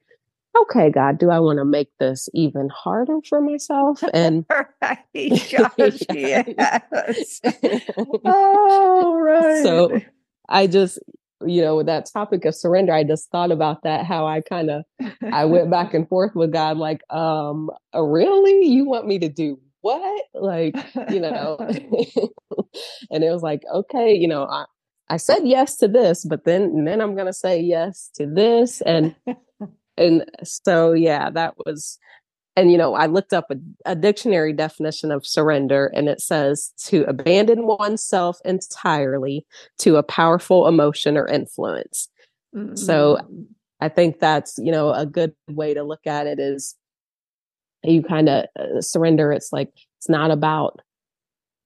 okay 0.57 0.91
god 0.91 1.19
do 1.19 1.31
i 1.31 1.39
want 1.39 1.59
to 1.59 1.65
make 1.65 1.89
this 1.99 2.29
even 2.35 2.69
harder 2.69 3.19
for 3.29 3.41
myself 3.41 4.03
and 4.15 4.45
right 4.49 4.99
yes 5.15 7.41
oh 8.25 9.19
right 9.21 9.63
so 9.63 10.01
i 10.49 10.67
just 10.67 10.99
you 11.45 11.61
know 11.61 11.77
with 11.77 11.87
that 11.87 12.09
topic 12.13 12.45
of 12.45 12.55
surrender 12.55 12.93
i 12.93 13.03
just 13.03 13.31
thought 13.31 13.51
about 13.51 13.83
that 13.83 14.07
how 14.07 14.27
i 14.27 14.41
kind 14.41 14.71
of 14.71 14.85
i 15.33 15.45
went 15.45 15.71
back 15.77 15.95
and 15.95 16.09
forth 16.09 16.35
with 16.35 16.53
god 16.53 16.77
like 16.77 17.03
um 17.11 17.71
really 17.95 18.67
you 18.67 18.85
want 18.85 19.07
me 19.07 19.19
to 19.19 19.29
do 19.29 19.59
what? 19.83 20.25
Like, 20.33 20.75
you 21.11 21.21
know, 21.21 21.57
and 23.11 23.23
it 23.23 23.31
was 23.31 23.43
like, 23.43 23.63
okay, 23.73 24.15
you 24.15 24.27
know, 24.27 24.45
I, 24.45 24.65
I 25.11 25.17
said 25.19 25.41
yes 25.45 25.77
to 25.79 25.89
this, 25.89 26.25
but 26.25 26.45
then, 26.45 26.63
and 26.63 26.87
then 26.87 27.01
I'm 27.01 27.15
going 27.15 27.27
to 27.27 27.33
say 27.33 27.61
yes 27.61 28.11
to 28.15 28.27
this. 28.27 28.81
And, 28.81 29.15
and 29.97 30.25
so, 30.43 30.93
yeah, 30.93 31.31
that 31.31 31.55
was, 31.65 31.99
and, 32.57 32.71
you 32.71 32.79
know, 32.79 32.95
I 32.95 33.07
looked 33.07 33.33
up 33.33 33.51
a, 33.51 33.57
a 33.87 33.97
dictionary 33.97 34.53
definition 34.53 35.11
of 35.11 35.27
surrender 35.27 35.91
and 35.95 36.09
it 36.09 36.21
says 36.21 36.73
to 36.85 37.05
abandon 37.05 37.67
oneself 37.67 38.39
entirely 38.45 39.47
to 39.79 39.97
a 39.97 40.03
powerful 40.03 40.67
emotion 40.67 41.17
or 41.17 41.27
influence. 41.27 42.09
Mm-hmm. 42.55 42.77
So 42.77 43.19
I 43.81 43.89
think 43.89 44.21
that's, 44.21 44.59
you 44.59 44.71
know, 44.71 44.93
a 44.93 45.07
good 45.07 45.35
way 45.49 45.75
to 45.75 45.83
look 45.83 46.07
at 46.07 46.27
it 46.27 46.39
is 46.39 46.77
you 47.83 48.03
kind 48.03 48.29
of 48.29 48.45
uh, 48.59 48.81
surrender. 48.81 49.33
It's 49.33 49.53
like, 49.53 49.71
it's 49.99 50.09
not 50.09 50.31
about 50.31 50.81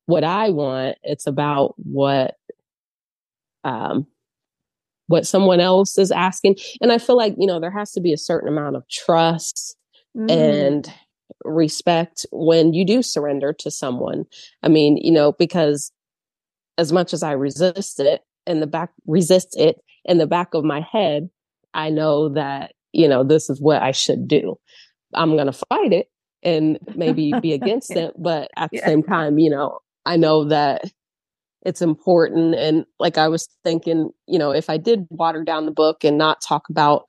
what 0.06 0.24
I 0.24 0.50
want. 0.50 0.98
It's 1.02 1.26
about 1.26 1.74
what, 1.76 2.36
um, 3.64 4.06
what 5.08 5.26
someone 5.26 5.60
else 5.60 5.98
is 5.98 6.10
asking. 6.10 6.56
And 6.80 6.92
I 6.92 6.98
feel 6.98 7.16
like, 7.16 7.34
you 7.38 7.46
know, 7.46 7.60
there 7.60 7.70
has 7.70 7.92
to 7.92 8.00
be 8.00 8.12
a 8.12 8.18
certain 8.18 8.48
amount 8.48 8.76
of 8.76 8.88
trust 8.88 9.76
mm. 10.16 10.30
and 10.30 10.92
respect 11.44 12.26
when 12.32 12.72
you 12.72 12.84
do 12.84 13.02
surrender 13.02 13.52
to 13.52 13.70
someone. 13.70 14.24
I 14.62 14.68
mean, 14.68 14.96
you 14.96 15.12
know, 15.12 15.32
because 15.32 15.92
as 16.78 16.92
much 16.92 17.12
as 17.12 17.22
I 17.22 17.32
resist 17.32 18.00
it 18.00 18.22
in 18.46 18.60
the 18.60 18.66
back, 18.66 18.90
resist 19.06 19.56
it 19.58 19.80
in 20.04 20.18
the 20.18 20.26
back 20.26 20.54
of 20.54 20.64
my 20.64 20.80
head, 20.80 21.28
I 21.74 21.90
know 21.90 22.30
that, 22.30 22.72
you 22.92 23.08
know, 23.08 23.22
this 23.22 23.50
is 23.50 23.60
what 23.60 23.82
I 23.82 23.92
should 23.92 24.26
do. 24.26 24.58
I'm 25.14 25.36
going 25.36 25.46
to 25.46 25.52
fight 25.52 25.92
it 25.92 26.08
and 26.42 26.78
maybe 26.94 27.32
be 27.40 27.52
against 27.54 27.90
it. 27.92 28.14
But 28.18 28.50
at 28.56 28.70
the 28.70 28.78
yeah. 28.78 28.86
same 28.86 29.02
time, 29.02 29.38
you 29.38 29.50
know, 29.50 29.78
I 30.04 30.16
know 30.16 30.44
that 30.44 30.84
it's 31.66 31.82
important. 31.82 32.54
And 32.54 32.86
like 33.00 33.18
I 33.18 33.26
was 33.26 33.48
thinking, 33.64 34.10
you 34.28 34.38
know, 34.38 34.52
if 34.52 34.70
I 34.70 34.76
did 34.76 35.06
water 35.10 35.42
down 35.42 35.66
the 35.66 35.72
book 35.72 36.04
and 36.04 36.16
not 36.16 36.40
talk 36.40 36.68
about 36.70 37.06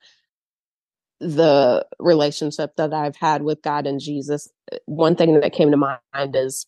the 1.20 1.86
relationship 2.00 2.74
that 2.76 2.92
I've 2.92 3.14
had 3.14 3.42
with 3.42 3.62
God 3.62 3.86
and 3.86 4.00
Jesus, 4.00 4.48
eh, 4.72 4.78
one 4.86 5.14
thing 5.14 5.38
that 5.38 5.52
came 5.52 5.70
to 5.70 5.76
mind 5.76 6.34
is 6.34 6.66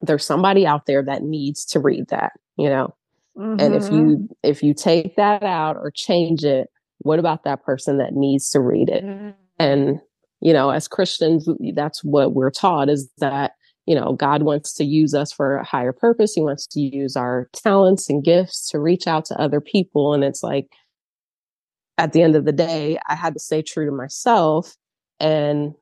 there's 0.00 0.24
somebody 0.24 0.66
out 0.66 0.86
there 0.86 1.04
that 1.04 1.22
needs 1.22 1.64
to 1.66 1.78
read 1.78 2.08
that, 2.08 2.32
you 2.56 2.68
know. 2.68 2.94
Mm-hmm. 3.36 3.60
And 3.60 3.74
if 3.76 3.84
you 3.84 4.02
mm-hmm. 4.02 4.24
if 4.42 4.64
you 4.64 4.74
take 4.74 5.14
that 5.14 5.44
out 5.44 5.76
or 5.76 5.92
change 5.92 6.44
it, 6.44 6.68
what 6.98 7.20
about 7.20 7.44
that 7.44 7.62
person 7.62 7.98
that 7.98 8.12
needs 8.12 8.50
to 8.50 8.60
read 8.60 8.88
it? 8.88 9.04
Mm-hmm. 9.04 9.30
And 9.60 10.00
you 10.40 10.52
know, 10.52 10.70
as 10.70 10.88
Christians, 10.88 11.48
that's 11.74 12.02
what 12.02 12.34
we're 12.34 12.50
taught 12.50 12.88
is 12.88 13.08
that, 13.18 13.52
you 13.88 13.94
know, 13.94 14.12
God 14.12 14.42
wants 14.42 14.74
to 14.74 14.84
use 14.84 15.14
us 15.14 15.32
for 15.32 15.56
a 15.56 15.64
higher 15.64 15.94
purpose. 15.94 16.34
He 16.34 16.42
wants 16.42 16.66
to 16.66 16.80
use 16.80 17.16
our 17.16 17.48
talents 17.54 18.10
and 18.10 18.22
gifts 18.22 18.68
to 18.68 18.78
reach 18.78 19.06
out 19.06 19.24
to 19.24 19.40
other 19.40 19.62
people. 19.62 20.12
And 20.12 20.22
it's 20.22 20.42
like, 20.42 20.66
at 21.96 22.12
the 22.12 22.20
end 22.20 22.36
of 22.36 22.44
the 22.44 22.52
day, 22.52 22.98
I 23.08 23.14
had 23.14 23.32
to 23.32 23.40
stay 23.40 23.62
true 23.62 23.86
to 23.86 23.90
myself 23.90 24.76
and, 25.18 25.72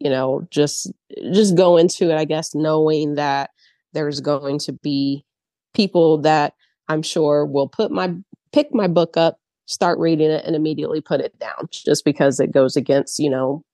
you 0.00 0.10
know, 0.10 0.48
just, 0.50 0.90
just 1.32 1.56
go 1.56 1.76
into 1.76 2.10
it, 2.10 2.16
I 2.16 2.24
guess, 2.24 2.52
knowing 2.52 3.14
that 3.14 3.50
there's 3.92 4.18
going 4.20 4.58
to 4.58 4.72
be 4.72 5.24
people 5.72 6.18
that 6.22 6.54
I'm 6.88 7.00
sure 7.00 7.46
will 7.46 7.68
put 7.68 7.92
my, 7.92 8.12
pick 8.52 8.74
my 8.74 8.88
book 8.88 9.16
up 9.16 9.38
start 9.66 10.00
reading 10.00 10.30
it 10.30 10.44
and 10.44 10.56
immediately 10.56 11.00
put 11.00 11.20
it 11.20 11.38
down 11.38 11.68
just 11.70 12.04
because 12.04 12.38
it 12.38 12.52
goes 12.52 12.76
against 12.76 13.18
you 13.18 13.28
know 13.28 13.64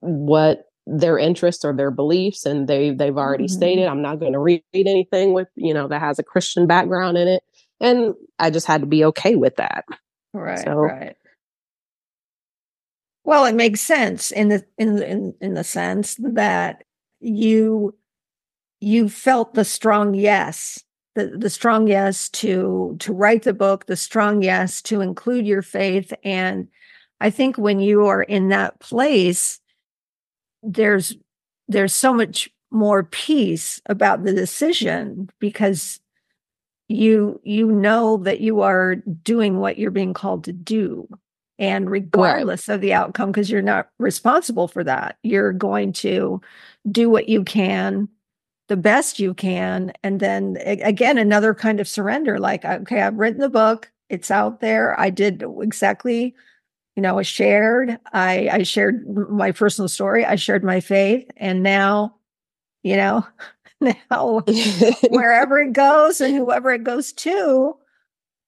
what 0.00 0.64
their 0.86 1.18
interests 1.18 1.64
or 1.64 1.72
their 1.72 1.90
beliefs 1.90 2.44
and 2.44 2.68
they 2.68 2.90
they've 2.90 3.16
already 3.16 3.44
mm-hmm. 3.44 3.56
stated 3.56 3.86
i'm 3.86 4.02
not 4.02 4.18
going 4.18 4.32
to 4.32 4.38
read 4.38 4.64
anything 4.74 5.32
with 5.32 5.46
you 5.54 5.72
know 5.72 5.86
that 5.86 6.00
has 6.00 6.18
a 6.18 6.24
christian 6.24 6.66
background 6.66 7.16
in 7.16 7.28
it. 7.28 7.42
And 7.80 8.14
i 8.38 8.50
just 8.50 8.66
had 8.66 8.80
to 8.80 8.86
be 8.86 9.04
okay 9.06 9.36
with 9.36 9.56
that. 9.56 9.84
Right 10.32 10.58
so, 10.58 10.74
right. 10.74 11.16
Well, 13.24 13.44
it 13.44 13.54
makes 13.54 13.80
sense 13.80 14.30
in 14.32 14.48
the 14.48 14.64
in 14.78 15.00
in 15.02 15.34
in 15.40 15.54
the 15.54 15.64
sense 15.64 16.16
that 16.20 16.84
you 17.20 17.94
you 18.80 19.08
felt 19.08 19.54
the 19.54 19.64
strong 19.64 20.12
yes 20.14 20.82
the, 21.14 21.26
the 21.36 21.50
strong 21.50 21.86
yes 21.86 22.28
to 22.30 22.96
to 22.98 23.12
write 23.12 23.44
the 23.44 23.54
book 23.54 23.86
the 23.86 23.96
strong 23.96 24.42
yes 24.42 24.82
to 24.82 25.00
include 25.00 25.46
your 25.46 25.62
faith 25.62 26.12
and 26.24 26.66
i 27.20 27.30
think 27.30 27.56
when 27.56 27.78
you 27.78 28.06
are 28.06 28.22
in 28.22 28.48
that 28.48 28.80
place 28.80 29.60
there's 30.62 31.16
there's 31.68 31.92
so 31.92 32.12
much 32.12 32.50
more 32.70 33.02
peace 33.04 33.80
about 33.86 34.24
the 34.24 34.32
decision 34.32 35.28
because 35.38 36.00
you 36.88 37.40
you 37.44 37.70
know 37.70 38.18
that 38.18 38.40
you 38.40 38.60
are 38.60 38.96
doing 38.96 39.58
what 39.58 39.78
you're 39.78 39.90
being 39.90 40.14
called 40.14 40.44
to 40.44 40.52
do. 40.52 41.08
And 41.58 41.88
regardless 41.90 42.66
right. 42.66 42.74
of 42.74 42.80
the 42.80 42.92
outcome 42.92 43.30
because 43.30 43.50
you're 43.50 43.62
not 43.62 43.88
responsible 43.98 44.66
for 44.66 44.82
that 44.82 45.18
you're 45.22 45.52
going 45.52 45.92
to 45.92 46.40
do 46.90 47.08
what 47.08 47.28
you 47.28 47.44
can 47.44 48.08
the 48.68 48.76
best 48.76 49.18
you 49.18 49.34
can. 49.34 49.92
And 50.02 50.18
then 50.18 50.56
again 50.64 51.18
another 51.18 51.54
kind 51.54 51.78
of 51.78 51.86
surrender 51.86 52.38
like 52.38 52.64
okay 52.64 53.02
i've 53.02 53.18
written 53.18 53.40
the 53.40 53.48
book. 53.48 53.90
It's 54.08 54.30
out 54.30 54.60
there. 54.60 54.98
I 54.98 55.10
did 55.10 55.44
exactly 55.60 56.34
you 56.96 57.02
know 57.02 57.18
i 57.18 57.22
shared 57.22 57.98
i 58.12 58.48
i 58.52 58.62
shared 58.62 59.06
my 59.30 59.52
personal 59.52 59.88
story 59.88 60.24
i 60.24 60.36
shared 60.36 60.64
my 60.64 60.80
faith 60.80 61.30
and 61.36 61.62
now 61.62 62.14
you 62.82 62.96
know 62.96 63.26
now 63.80 64.42
wherever 65.10 65.58
it 65.60 65.72
goes 65.72 66.20
and 66.20 66.36
whoever 66.36 66.70
it 66.70 66.84
goes 66.84 67.12
to 67.12 67.76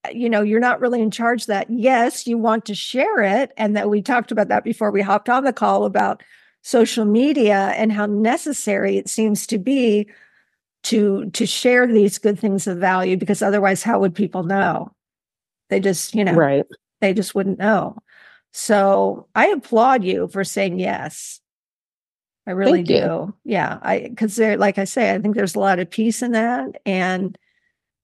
uh, 0.06 0.10
you 0.10 0.30
know 0.30 0.42
you're 0.42 0.60
not 0.60 0.80
really 0.80 1.02
in 1.02 1.10
charge 1.10 1.46
that 1.46 1.68
yes 1.68 2.26
you 2.26 2.38
want 2.38 2.64
to 2.64 2.74
share 2.74 3.22
it 3.22 3.52
and 3.56 3.76
that 3.76 3.90
we 3.90 4.00
talked 4.00 4.30
about 4.30 4.48
that 4.48 4.64
before 4.64 4.90
we 4.90 5.02
hopped 5.02 5.28
on 5.28 5.44
the 5.44 5.52
call 5.52 5.84
about 5.84 6.22
social 6.64 7.04
media 7.04 7.74
and 7.76 7.92
how 7.92 8.06
necessary 8.06 8.96
it 8.96 9.08
seems 9.08 9.46
to 9.46 9.58
be 9.58 10.08
to 10.82 11.30
to 11.30 11.46
share 11.46 11.86
these 11.86 12.18
good 12.18 12.38
things 12.38 12.66
of 12.66 12.78
value 12.78 13.16
because 13.16 13.42
otherwise 13.42 13.82
how 13.82 14.00
would 14.00 14.14
people 14.14 14.44
know? 14.44 14.90
They 15.68 15.78
just 15.78 16.14
you 16.14 16.24
know 16.24 16.34
right. 16.34 16.64
they 17.00 17.12
just 17.12 17.34
wouldn't 17.34 17.58
know 17.58 17.96
so 18.54 19.26
i 19.34 19.48
applaud 19.48 20.04
you 20.04 20.28
for 20.28 20.44
saying 20.44 20.78
yes 20.78 21.40
i 22.46 22.52
really 22.52 22.78
Thank 22.78 22.86
do 22.86 22.94
you. 22.94 23.34
yeah 23.44 23.78
i 23.82 24.06
because 24.08 24.36
there 24.36 24.56
like 24.56 24.78
i 24.78 24.84
say 24.84 25.14
i 25.14 25.18
think 25.18 25.34
there's 25.34 25.54
a 25.54 25.60
lot 25.60 25.78
of 25.78 25.90
peace 25.90 26.22
in 26.22 26.32
that 26.32 26.80
and 26.86 27.36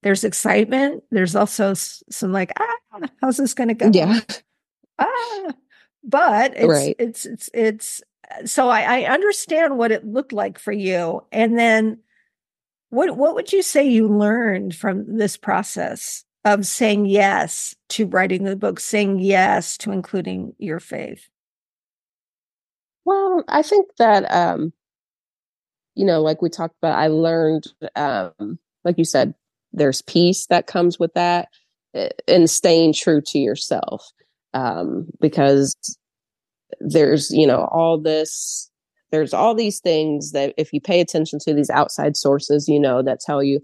there's 0.02 0.25
excitement 0.25 1.04
there's 1.11 1.37
also 1.37 1.73
some 1.75 2.33
like 2.33 2.52
ah 2.59 3.00
how's 3.21 3.37
this 3.37 3.54
going 3.54 3.69
to 3.69 3.75
go 3.75 3.90
yeah 3.92 4.21
ah 4.99 5.52
but 6.04 6.52
it's 6.57 6.66
right. 6.66 6.97
it's 6.99 7.26
it's 7.26 7.50
it's 7.54 8.02
so 8.45 8.69
I, 8.69 9.00
I 9.00 9.04
understand 9.04 9.78
what 9.78 9.92
it 9.92 10.07
looked 10.07 10.33
like 10.33 10.59
for 10.59 10.73
you. 10.73 11.25
And 11.33 11.59
then 11.59 11.99
what 12.90 13.16
what 13.16 13.35
would 13.35 13.52
you 13.52 13.62
say 13.62 13.88
you 13.88 14.09
learned 14.09 14.75
from 14.75 15.16
this 15.16 15.37
process 15.37 16.25
of 16.45 16.67
saying 16.67 17.07
yes 17.07 17.75
to 17.91 18.07
writing 18.07 18.45
the 18.45 18.57
book, 18.57 18.81
saying 18.81 19.19
yes 19.19 19.77
to 19.79 19.93
including 19.93 20.55
your 20.59 20.81
faith? 20.81 21.29
Well, 23.05 23.45
I 23.49 23.63
think 23.63 23.89
that 23.99 24.31
um, 24.33 24.73
you 25.95 26.05
know, 26.05 26.23
like 26.23 26.41
we 26.43 26.49
talked 26.49 26.77
about, 26.83 26.99
I 26.99 27.09
learned 27.09 27.67
um, 27.97 28.59
like 28.85 28.99
you 28.99 29.05
said, 29.05 29.35
there's 29.73 30.03
peace 30.03 30.47
that 30.47 30.67
comes 30.67 30.99
with 30.99 31.13
that 31.15 31.49
eh, 31.95 32.11
and 32.29 32.49
staying 32.49 32.95
true 32.95 33.21
to 33.21 33.39
yourself. 33.39 34.11
Um, 34.53 35.07
because 35.21 35.77
there's 36.81 37.31
you 37.31 37.47
know 37.47 37.69
all 37.73 37.99
this 37.99 38.71
there's 39.11 39.35
all 39.35 39.55
these 39.55 39.81
things 39.81 40.33
that 40.33 40.55
if 40.57 40.73
you 40.73 40.81
pay 40.81 41.01
attention 41.01 41.39
to 41.41 41.53
these 41.53 41.71
outside 41.71 42.17
sources 42.17 42.69
you 42.69 42.79
know 42.79 43.03
that 43.03 43.21
tell 43.21 43.43
you 43.43 43.61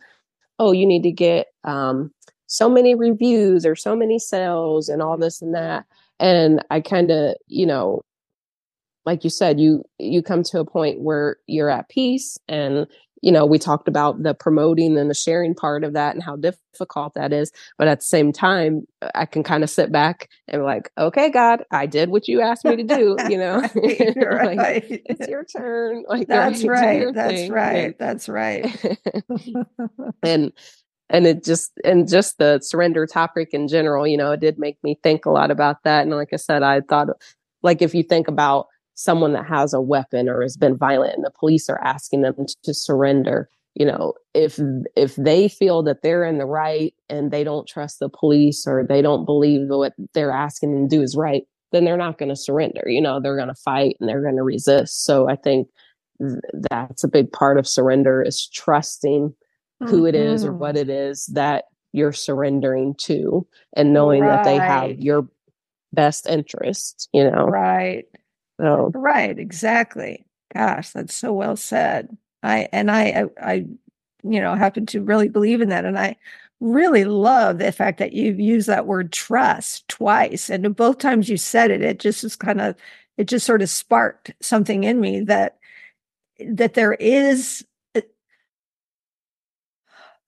oh 0.59 0.73
you 0.73 0.87
need 0.87 1.03
to 1.03 1.13
get 1.13 1.49
um, 1.65 2.11
so 2.47 2.69
many 2.69 2.95
reviews 2.95 3.67
or 3.67 3.75
so 3.75 3.97
many 3.97 4.19
sales 4.19 4.89
and 4.89 5.03
all 5.03 5.17
this 5.17 5.43
and 5.43 5.55
that 5.55 5.85
and 6.21 6.65
i 6.71 6.81
kind 6.81 7.11
of 7.11 7.35
you 7.47 7.67
know 7.67 8.03
like 9.05 9.25
you 9.25 9.31
said 9.31 9.61
you 9.61 9.85
you 9.99 10.23
come 10.23 10.43
to 10.43 10.61
a 10.61 10.65
point 10.65 11.01
where 11.01 11.37
you're 11.47 11.71
at 11.71 11.89
peace 11.89 12.39
and 12.49 12.87
you 13.23 13.33
know, 13.33 13.47
we 13.47 13.59
talked 13.59 13.89
about 13.89 14.23
the 14.23 14.35
promoting 14.35 14.97
and 14.97 15.09
the 15.09 15.15
sharing 15.15 15.55
part 15.55 15.85
of 15.85 15.95
that 15.95 16.15
and 16.15 16.23
how 16.23 16.37
difficult 16.37 17.15
that 17.15 17.33
is. 17.33 17.51
But 17.79 17.89
at 17.89 18.01
the 18.01 18.05
same 18.05 18.33
time, 18.33 18.87
I 19.15 19.27
can 19.27 19.43
kind 19.43 19.65
of 19.65 19.71
sit 19.71 19.91
back 19.91 20.29
and 20.49 20.61
be 20.61 20.65
like, 20.65 20.91
okay, 20.99 21.31
God, 21.31 21.65
I 21.71 21.87
did 21.87 22.11
what 22.11 22.29
you 22.29 22.41
asked 22.41 22.65
me 22.65 22.77
to 22.77 22.83
do, 22.83 23.17
you 23.29 23.39
know, 23.39 23.61
right, 24.17 24.57
like, 24.57 25.03
it's 25.07 25.29
your 25.29 25.45
turn. 25.45 26.05
Like 26.09 26.29
that's 26.29 26.65
right. 26.65 27.13
That's 27.13 27.33
thing. 27.33 27.53
right. 27.53 27.99
That's 27.99 28.29
right. 28.29 28.97
and, 30.23 30.53
and 31.11 31.27
it 31.27 31.45
just, 31.45 31.73
and 31.85 32.09
just 32.09 32.39
the 32.39 32.61
surrender 32.61 33.07
topic 33.07 33.51
in 33.53 33.69
general, 33.69 34.07
you 34.07 34.17
know, 34.17 34.33
it 34.33 34.41
did 34.41 34.59
make 34.59 34.83
me 34.83 34.99
think 35.03 35.27
a 35.27 35.31
lot 35.31 35.51
about 35.51 35.83
that. 35.85 36.03
And 36.03 36.11
like 36.11 36.33
I 36.33 36.37
said, 36.37 36.63
I 36.63 36.81
thought 36.81 37.09
like, 37.63 37.83
if 37.83 37.95
you 37.95 38.03
think 38.03 38.29
about, 38.29 38.67
someone 38.97 39.35
that 39.35 39.47
has 39.47 39.73
a 39.73 39.81
weapon 39.81 40.29
or 40.29 40.43
has 40.43 40.57
been 40.57 40.77
violent 40.77 41.15
and 41.15 41.25
the 41.25 41.31
police 41.39 41.69
are 41.69 41.81
asking 41.83 42.23
them 42.23 42.35
to, 42.63 42.75
surrender 42.75 43.49
you 43.75 43.85
know 43.87 44.15
if 44.35 44.59
if 44.97 45.15
they 45.17 45.49
feel 45.49 45.83
that 45.83 46.03
they're 46.03 46.25
in 46.25 46.39
the 46.39 46.47
right 46.47 46.95
and 47.09 47.31
they 47.31 47.45
don't 47.45 47.69
trust 47.69 48.01
the 48.01 48.09
police 48.09 48.67
or 48.67 48.85
they 48.85 49.03
don't 49.03 49.25
believe 49.25 49.69
what 49.69 49.93
they're 50.15 50.33
asking 50.33 50.73
them 50.73 50.89
to 50.89 50.97
do 50.97 51.03
is 51.03 51.15
right 51.15 51.45
then 51.73 51.85
they're 51.85 51.97
not 51.97 52.19
going 52.19 52.29
to 52.29 52.37
surrender 52.37 52.83
you 52.87 53.01
know 53.01 53.21
they're 53.21 53.37
going 53.37 53.49
to 53.49 53.55
fight 53.55 53.97
and 54.01 54.09
they're 54.09 54.23
going 54.23 54.37
to 54.37 54.43
resist 54.43 55.05
so 55.05 55.29
i 55.29 55.37
think 55.37 55.69
th- 56.19 56.41
that's 56.71 57.05
a 57.05 57.09
big 57.09 57.31
part 57.33 57.59
of 57.59 57.69
surrender 57.69 58.23
is 58.23 58.49
trusting 58.49 59.35
mm-hmm. 59.83 59.91
who 59.91 60.07
it 60.07 60.15
is 60.15 60.45
or 60.45 60.53
what 60.53 60.75
mm-hmm. 60.75 60.91
it 60.91 60.91
is 60.91 61.27
that 61.27 61.65
you're 61.93 62.13
surrendering 62.13 62.95
to 62.95 63.47
and 63.75 63.93
knowing 63.93 64.23
right. 64.23 64.37
that 64.37 64.45
they 64.45 64.57
have 64.57 64.99
your 64.99 65.29
best 65.93 66.27
interest 66.27 67.09
you 67.13 67.29
know 67.31 67.47
right 67.47 68.07
so 68.61 68.91
right, 68.95 69.39
exactly. 69.39 70.25
Gosh, 70.55 70.91
that's 70.91 71.15
so 71.15 71.33
well 71.33 71.57
said. 71.57 72.17
I 72.43 72.69
and 72.73 72.91
I, 72.91 73.05
I, 73.41 73.53
I, 73.53 73.55
you 74.23 74.41
know, 74.41 74.55
happen 74.55 74.87
to 74.87 75.03
really 75.03 75.29
believe 75.29 75.61
in 75.61 75.69
that, 75.71 75.85
and 75.85 75.99
I 75.99 76.17
really 76.61 77.05
love 77.05 77.59
the 77.59 77.73
fact 77.73 77.99
that 77.99 78.13
you've 78.13 78.41
used 78.41 78.69
that 78.69 78.87
word 78.87 79.13
trust 79.13 79.87
twice, 79.89 80.49
and 80.51 80.75
both 80.75 80.99
times 80.99 81.29
you 81.29 81.37
said 81.37 81.71
it, 81.71 81.83
it 81.83 81.99
just 81.99 82.23
was 82.23 82.37
kind 82.37 82.61
of, 82.61 82.77
it 83.19 83.25
just 83.27 83.47
sort 83.47 83.63
of 83.63 83.69
sparked 83.69 84.33
something 84.41 84.85
in 84.85 85.01
me 85.01 85.21
that 85.21 85.59
that 86.51 86.75
there 86.75 86.95
is 86.95 87.65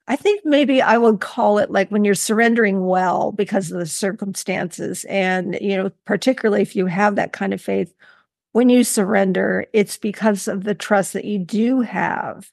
I 0.09 0.17
think 0.17 0.41
maybe 0.45 0.81
I 0.81 0.97
would 0.97 1.21
call 1.21 1.59
it 1.59 1.71
like 1.71 1.91
when 1.91 2.03
you're 2.03 2.15
surrendering 2.15 2.87
well 2.87 3.31
because 3.31 3.71
of 3.71 3.79
the 3.79 3.87
circumstances. 3.87 5.05
And, 5.05 5.59
you 5.61 5.77
know, 5.77 5.91
particularly 6.07 6.63
if 6.63 6.75
you 6.75 6.87
have 6.87 7.17
that 7.17 7.35
kind 7.35 7.53
of 7.53 7.61
faith, 7.61 7.95
when 8.53 8.71
you 8.71 8.85
surrender, 8.85 9.67
it's 9.75 9.99
because 9.99 10.49
of 10.49 10.65
the 10.65 10.75
trust 10.75 11.13
that 11.13 11.27
you 11.27 11.39
do 11.39 11.83
have 11.83 12.51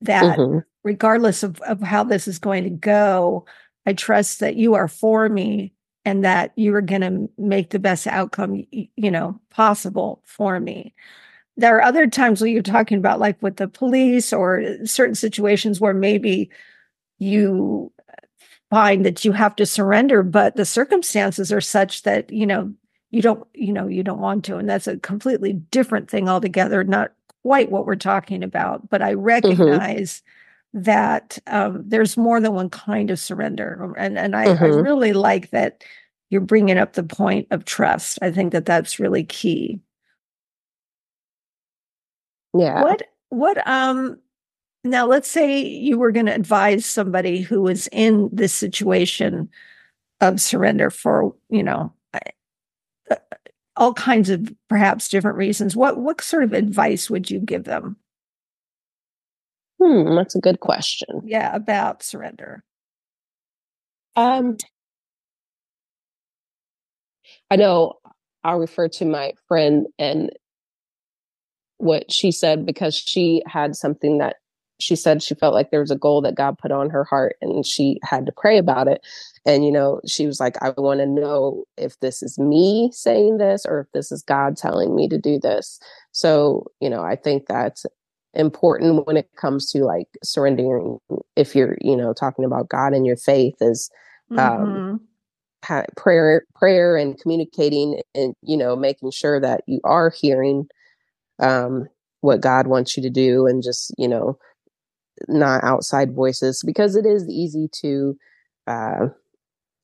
that 0.00 0.36
mm-hmm. 0.36 0.58
regardless 0.82 1.44
of, 1.44 1.60
of 1.60 1.80
how 1.80 2.02
this 2.02 2.26
is 2.26 2.40
going 2.40 2.64
to 2.64 2.70
go, 2.70 3.46
I 3.86 3.92
trust 3.92 4.40
that 4.40 4.56
you 4.56 4.74
are 4.74 4.88
for 4.88 5.28
me 5.28 5.72
and 6.04 6.24
that 6.24 6.52
you 6.56 6.74
are 6.74 6.82
going 6.82 7.02
to 7.02 7.30
make 7.38 7.70
the 7.70 7.78
best 7.78 8.08
outcome, 8.08 8.64
you 8.72 9.10
know, 9.10 9.40
possible 9.50 10.20
for 10.24 10.58
me. 10.58 10.94
There 11.56 11.76
are 11.76 11.82
other 11.82 12.08
times 12.08 12.40
where 12.40 12.50
you're 12.50 12.62
talking 12.62 12.98
about 12.98 13.20
like 13.20 13.40
with 13.40 13.56
the 13.56 13.68
police 13.68 14.32
or 14.32 14.64
certain 14.84 15.14
situations 15.14 15.80
where 15.80 15.94
maybe 15.94 16.50
you 17.22 17.92
find 18.70 19.04
that 19.04 19.24
you 19.24 19.32
have 19.32 19.54
to 19.56 19.66
surrender, 19.66 20.22
but 20.22 20.56
the 20.56 20.64
circumstances 20.64 21.52
are 21.52 21.60
such 21.60 22.02
that, 22.02 22.32
you 22.32 22.46
know, 22.46 22.72
you 23.12 23.22
don't 23.22 23.46
you 23.54 23.72
know 23.72 23.86
you 23.86 24.02
don't 24.02 24.18
want 24.18 24.44
to 24.44 24.56
and 24.56 24.68
that's 24.68 24.88
a 24.88 24.96
completely 24.98 25.52
different 25.52 26.10
thing 26.10 26.28
altogether 26.28 26.82
not 26.82 27.12
quite 27.44 27.70
what 27.70 27.86
we're 27.86 27.94
talking 27.94 28.42
about 28.42 28.88
but 28.90 29.00
i 29.00 29.12
mm-hmm. 29.12 29.20
recognize 29.20 30.22
mm-hmm. 30.74 30.82
that 30.82 31.38
um, 31.46 31.82
there's 31.86 32.16
more 32.16 32.40
than 32.40 32.54
one 32.54 32.70
kind 32.70 33.10
of 33.10 33.20
surrender 33.20 33.94
and 33.96 34.18
and 34.18 34.34
I, 34.34 34.46
mm-hmm. 34.46 34.64
I 34.64 34.68
really 34.68 35.12
like 35.12 35.50
that 35.50 35.84
you're 36.30 36.40
bringing 36.40 36.78
up 36.78 36.94
the 36.94 37.02
point 37.02 37.46
of 37.50 37.64
trust 37.64 38.18
i 38.22 38.30
think 38.30 38.52
that 38.52 38.64
that's 38.64 38.98
really 38.98 39.24
key 39.24 39.80
yeah 42.56 42.82
what 42.82 43.02
what 43.28 43.68
um 43.68 44.18
now 44.84 45.06
let's 45.06 45.30
say 45.30 45.60
you 45.60 45.98
were 45.98 46.12
going 46.12 46.26
to 46.26 46.34
advise 46.34 46.84
somebody 46.86 47.40
who 47.40 47.62
was 47.62 47.88
in 47.92 48.28
this 48.32 48.52
situation 48.52 49.48
of 50.20 50.40
surrender 50.40 50.90
for 50.90 51.34
you 51.50 51.62
know 51.62 51.92
all 53.76 53.94
kinds 53.94 54.30
of 54.30 54.52
perhaps 54.68 55.08
different 55.08 55.36
reasons. 55.36 55.74
What 55.76 55.98
what 55.98 56.20
sort 56.20 56.44
of 56.44 56.52
advice 56.52 57.08
would 57.10 57.30
you 57.30 57.40
give 57.40 57.64
them? 57.64 57.96
Hmm, 59.80 60.14
that's 60.14 60.34
a 60.34 60.40
good 60.40 60.60
question. 60.60 61.22
Yeah, 61.24 61.54
about 61.54 62.02
surrender. 62.02 62.62
Um, 64.14 64.56
I 67.50 67.56
know 67.56 67.94
I'll 68.44 68.58
refer 68.58 68.88
to 68.88 69.04
my 69.04 69.32
friend 69.48 69.86
and 69.98 70.30
what 71.78 72.12
she 72.12 72.30
said 72.30 72.64
because 72.66 72.94
she 72.94 73.42
had 73.46 73.74
something 73.74 74.18
that 74.18 74.36
she 74.80 74.96
said 74.96 75.22
she 75.22 75.34
felt 75.34 75.54
like 75.54 75.70
there 75.70 75.80
was 75.80 75.90
a 75.90 75.96
goal 75.96 76.20
that 76.22 76.34
God 76.34 76.58
put 76.58 76.72
on 76.72 76.90
her 76.90 77.04
heart 77.04 77.36
and 77.40 77.64
she 77.64 77.98
had 78.02 78.26
to 78.26 78.32
pray 78.32 78.58
about 78.58 78.88
it. 78.88 79.00
And, 79.46 79.64
you 79.64 79.72
know, 79.72 80.00
she 80.06 80.26
was 80.26 80.40
like, 80.40 80.56
I 80.62 80.70
want 80.76 81.00
to 81.00 81.06
know 81.06 81.64
if 81.76 81.98
this 82.00 82.22
is 82.22 82.38
me 82.38 82.90
saying 82.92 83.38
this 83.38 83.64
or 83.64 83.80
if 83.80 83.86
this 83.92 84.10
is 84.10 84.22
God 84.22 84.56
telling 84.56 84.94
me 84.94 85.08
to 85.08 85.18
do 85.18 85.38
this. 85.38 85.78
So, 86.12 86.66
you 86.80 86.90
know, 86.90 87.02
I 87.02 87.16
think 87.16 87.46
that's 87.46 87.86
important 88.34 89.06
when 89.06 89.16
it 89.16 89.28
comes 89.36 89.70
to 89.72 89.84
like 89.84 90.08
surrendering. 90.24 90.98
If 91.36 91.54
you're, 91.54 91.76
you 91.80 91.96
know, 91.96 92.12
talking 92.12 92.44
about 92.44 92.68
God 92.68 92.92
and 92.92 93.06
your 93.06 93.16
faith 93.16 93.56
is, 93.60 93.90
um, 94.36 94.66
mm-hmm 94.66 94.96
prayer 95.96 96.44
prayer 96.54 96.96
and 96.96 97.20
communicating 97.20 98.00
and 98.14 98.34
you 98.42 98.56
know 98.56 98.74
making 98.74 99.10
sure 99.10 99.40
that 99.40 99.62
you 99.66 99.80
are 99.84 100.10
hearing 100.10 100.66
um 101.38 101.86
what 102.20 102.40
god 102.40 102.66
wants 102.66 102.96
you 102.96 103.02
to 103.02 103.10
do 103.10 103.46
and 103.46 103.62
just 103.62 103.94
you 103.96 104.08
know 104.08 104.36
not 105.28 105.62
outside 105.64 106.14
voices 106.14 106.62
because 106.64 106.96
it 106.96 107.06
is 107.06 107.28
easy 107.28 107.68
to 107.80 108.16
uh 108.66 109.08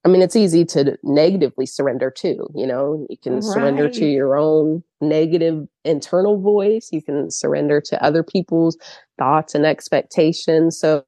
I 0.04 0.08
mean, 0.08 0.22
it's 0.22 0.36
easy 0.36 0.64
to 0.66 0.96
negatively 1.02 1.66
surrender 1.66 2.10
too. 2.10 2.48
You 2.54 2.66
know, 2.66 3.06
you 3.10 3.16
can 3.22 3.34
right. 3.34 3.42
surrender 3.42 3.90
to 3.90 4.06
your 4.06 4.38
own 4.38 4.82
negative 5.00 5.66
internal 5.84 6.40
voice. 6.40 6.88
You 6.92 7.02
can 7.02 7.30
surrender 7.30 7.80
to 7.82 8.02
other 8.02 8.22
people's 8.22 8.78
thoughts 9.18 9.54
and 9.54 9.66
expectations. 9.66 10.78
So 10.78 11.04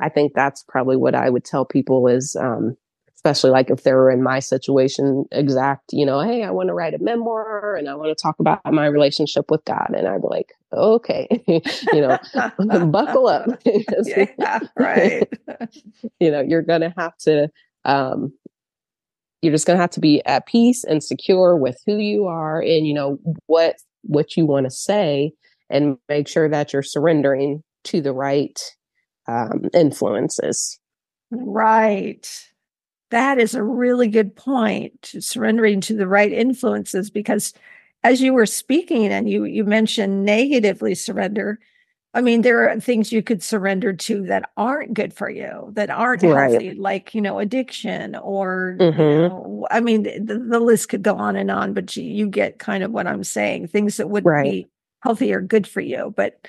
I 0.00 0.08
think 0.08 0.32
that's 0.34 0.64
probably 0.68 0.96
what 0.96 1.14
I 1.14 1.28
would 1.30 1.44
tell 1.44 1.64
people 1.64 2.08
is, 2.08 2.34
um, 2.40 2.76
especially 3.20 3.50
like 3.50 3.68
if 3.68 3.82
they 3.82 3.92
were 3.92 4.10
in 4.10 4.22
my 4.22 4.38
situation 4.38 5.26
exact 5.30 5.92
you 5.92 6.06
know 6.06 6.20
hey 6.20 6.42
i 6.42 6.50
want 6.50 6.68
to 6.68 6.72
write 6.72 6.94
a 6.94 6.98
memoir 7.00 7.76
and 7.76 7.86
i 7.86 7.94
want 7.94 8.08
to 8.08 8.20
talk 8.20 8.34
about 8.40 8.60
my 8.72 8.86
relationship 8.86 9.44
with 9.50 9.62
god 9.66 9.92
and 9.94 10.08
i'd 10.08 10.22
be 10.22 10.28
like 10.28 10.54
okay 10.72 11.28
you 11.46 12.00
know 12.00 12.18
buckle 12.90 13.28
up 13.28 13.46
yeah, 14.06 14.60
right. 14.78 15.28
you 16.18 16.30
know 16.30 16.40
you're 16.40 16.62
gonna 16.62 16.94
have 16.96 17.14
to 17.18 17.46
um 17.84 18.32
you're 19.42 19.52
just 19.52 19.66
gonna 19.66 19.78
have 19.78 19.90
to 19.90 20.00
be 20.00 20.24
at 20.24 20.46
peace 20.46 20.82
and 20.84 21.04
secure 21.04 21.56
with 21.56 21.76
who 21.84 21.98
you 21.98 22.24
are 22.24 22.62
and 22.62 22.86
you 22.86 22.94
know 22.94 23.18
what 23.48 23.76
what 24.02 24.34
you 24.34 24.46
want 24.46 24.64
to 24.64 24.70
say 24.70 25.30
and 25.68 25.98
make 26.08 26.26
sure 26.26 26.48
that 26.48 26.72
you're 26.72 26.82
surrendering 26.82 27.62
to 27.84 28.00
the 28.00 28.14
right 28.14 28.58
um 29.28 29.64
influences. 29.74 30.78
Right 31.30 32.26
that 33.10 33.38
is 33.38 33.54
a 33.54 33.62
really 33.62 34.08
good 34.08 34.34
point 34.34 35.00
to 35.02 35.20
surrendering 35.20 35.80
to 35.82 35.94
the 35.94 36.06
right 36.06 36.32
influences 36.32 37.10
because 37.10 37.52
as 38.02 38.20
you 38.20 38.32
were 38.32 38.46
speaking 38.46 39.06
and 39.08 39.28
you 39.28 39.44
you 39.44 39.64
mentioned 39.64 40.24
negatively 40.24 40.94
surrender 40.94 41.58
i 42.14 42.20
mean 42.20 42.42
there 42.42 42.68
are 42.68 42.80
things 42.80 43.12
you 43.12 43.22
could 43.22 43.42
surrender 43.42 43.92
to 43.92 44.22
that 44.26 44.50
aren't 44.56 44.94
good 44.94 45.12
for 45.12 45.28
you 45.28 45.70
that 45.72 45.90
aren't 45.90 46.22
right. 46.22 46.50
healthy 46.50 46.74
like 46.74 47.14
you 47.14 47.20
know 47.20 47.38
addiction 47.38 48.16
or 48.16 48.76
mm-hmm. 48.78 49.00
you 49.00 49.28
know, 49.28 49.66
i 49.70 49.80
mean 49.80 50.04
the, 50.04 50.38
the, 50.38 50.60
list 50.60 50.88
could 50.88 51.02
go 51.02 51.16
on 51.16 51.36
and 51.36 51.50
on 51.50 51.74
but 51.74 51.94
you, 51.96 52.04
you 52.04 52.26
get 52.26 52.58
kind 52.58 52.82
of 52.82 52.90
what 52.90 53.06
i'm 53.06 53.24
saying 53.24 53.66
things 53.66 53.96
that 53.96 54.08
would 54.08 54.24
right. 54.24 54.44
be 54.44 54.68
healthy 55.02 55.32
or 55.32 55.40
good 55.40 55.66
for 55.66 55.80
you 55.80 56.12
but 56.16 56.46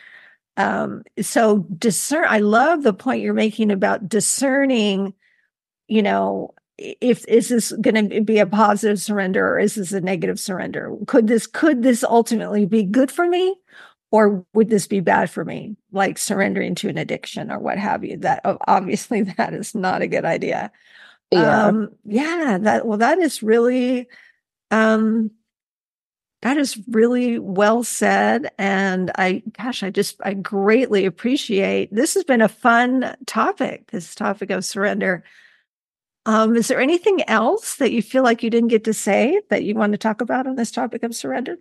um 0.58 1.04
so 1.22 1.60
discern 1.78 2.26
i 2.28 2.40
love 2.40 2.84
the 2.84 2.94
point 2.94 3.22
you're 3.22 3.34
making 3.34 3.72
about 3.72 4.08
discerning 4.08 5.14
you 5.92 6.02
know, 6.02 6.54
if 6.78 7.28
is 7.28 7.50
this 7.50 7.74
going 7.74 8.10
to 8.10 8.22
be 8.22 8.40
a 8.40 8.46
positive 8.46 9.00
surrender 9.00 9.46
or 9.46 9.60
is 9.60 9.76
this 9.76 9.92
a 9.92 10.00
negative 10.00 10.40
surrender? 10.40 10.96
Could 11.06 11.28
this 11.28 11.46
could 11.46 11.84
this 11.84 12.02
ultimately 12.04 12.66
be 12.66 12.84
good 12.84 13.12
for 13.12 13.28
me, 13.28 13.58
or 14.10 14.46
would 14.54 14.70
this 14.70 14.88
be 14.88 15.02
bad 15.02 15.30
for 15.30 15.44
me, 15.44 15.76
like 15.92 16.18
surrendering 16.18 16.76
to 16.76 16.88
an 16.88 16.98
addiction 16.98 17.52
or 17.52 17.60
what 17.60 17.78
have 17.78 18.06
you? 18.06 18.18
That 18.18 18.42
obviously 18.68 19.22
that 19.38 19.54
is 19.54 19.76
not 19.76 20.02
a 20.02 20.08
good 20.08 20.24
idea. 20.24 20.72
Yeah, 21.30 21.66
um, 21.66 21.90
yeah. 22.06 22.58
That 22.62 22.88
well, 22.88 22.98
that 23.00 23.20
is 23.20 23.44
really, 23.44 24.08
um, 24.72 25.32
that 26.42 26.58
is 26.58 26.80
really 26.90 27.38
well 27.38 27.84
said, 27.84 28.50
and 28.58 29.12
I, 29.18 29.44
gosh, 29.58 29.84
I 29.84 29.90
just 29.90 30.16
I 30.24 30.36
greatly 30.36 31.06
appreciate. 31.06 31.94
This 31.94 32.14
has 32.14 32.24
been 32.24 32.42
a 32.42 32.50
fun 32.50 33.16
topic. 33.26 33.92
This 33.92 34.16
topic 34.16 34.52
of 34.52 34.64
surrender. 34.66 35.24
Um, 36.26 36.56
is 36.56 36.68
there 36.68 36.80
anything 36.80 37.24
else 37.28 37.76
that 37.78 37.92
you 37.92 38.02
feel 38.02 38.24
like 38.24 38.44
you 38.44 38.50
didn't 38.50 38.70
get 38.70 38.84
to 38.84 38.94
say 38.94 39.42
that 39.50 39.64
you 39.64 39.74
want 39.74 39.94
to 39.94 39.98
talk 39.98 40.22
about 40.22 40.46
on 40.46 40.56
this 40.56 40.72
topic 40.72 41.04
of 41.04 41.16
surrender? 41.16 41.58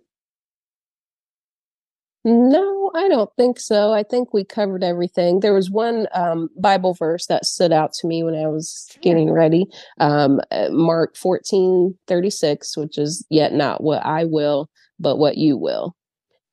No, 2.23 2.91
I 2.93 3.09
don't 3.09 3.31
think 3.35 3.59
so. 3.59 3.93
I 3.93 4.03
think 4.03 4.31
we 4.31 4.43
covered 4.43 4.83
everything. 4.83 5.39
There 5.39 5.55
was 5.55 5.71
one 5.71 6.07
um, 6.13 6.49
Bible 6.55 6.93
verse 6.93 7.25
that 7.25 7.45
stood 7.45 7.71
out 7.71 7.93
to 7.93 8.07
me 8.07 8.21
when 8.21 8.35
I 8.35 8.47
was 8.47 8.87
getting 9.01 9.31
ready. 9.31 9.65
Um, 9.99 10.39
uh, 10.51 10.69
Mark 10.69 11.17
14 11.17 11.97
36, 12.05 12.77
which 12.77 12.99
is, 12.99 13.25
Yet 13.31 13.53
not 13.53 13.83
what 13.83 14.05
I 14.05 14.25
will, 14.25 14.69
but 14.99 15.17
what 15.17 15.37
you 15.37 15.57
will. 15.57 15.95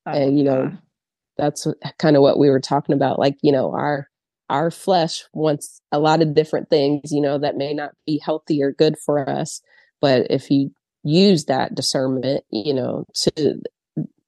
Oh, 0.07 0.11
and, 0.11 0.39
you 0.39 0.43
know, 0.43 0.71
that's 1.37 1.67
kind 1.99 2.15
of 2.15 2.23
what 2.23 2.39
we 2.39 2.49
were 2.49 2.59
talking 2.59 2.95
about. 2.95 3.19
Like, 3.19 3.37
you 3.43 3.51
know, 3.51 3.71
our 3.71 4.09
our 4.49 4.71
flesh 4.71 5.25
wants 5.33 5.81
a 5.91 5.99
lot 5.99 6.21
of 6.21 6.33
different 6.33 6.69
things, 6.69 7.11
you 7.11 7.21
know, 7.21 7.37
that 7.37 7.57
may 7.57 7.73
not 7.73 7.91
be 8.05 8.21
healthy 8.23 8.61
or 8.63 8.71
good 8.71 8.95
for 8.97 9.29
us. 9.29 9.61
But 10.01 10.27
if 10.29 10.49
you 10.49 10.71
use 11.03 11.45
that 11.45 11.75
discernment, 11.75 12.43
you 12.51 12.73
know, 12.73 13.05
to 13.15 13.61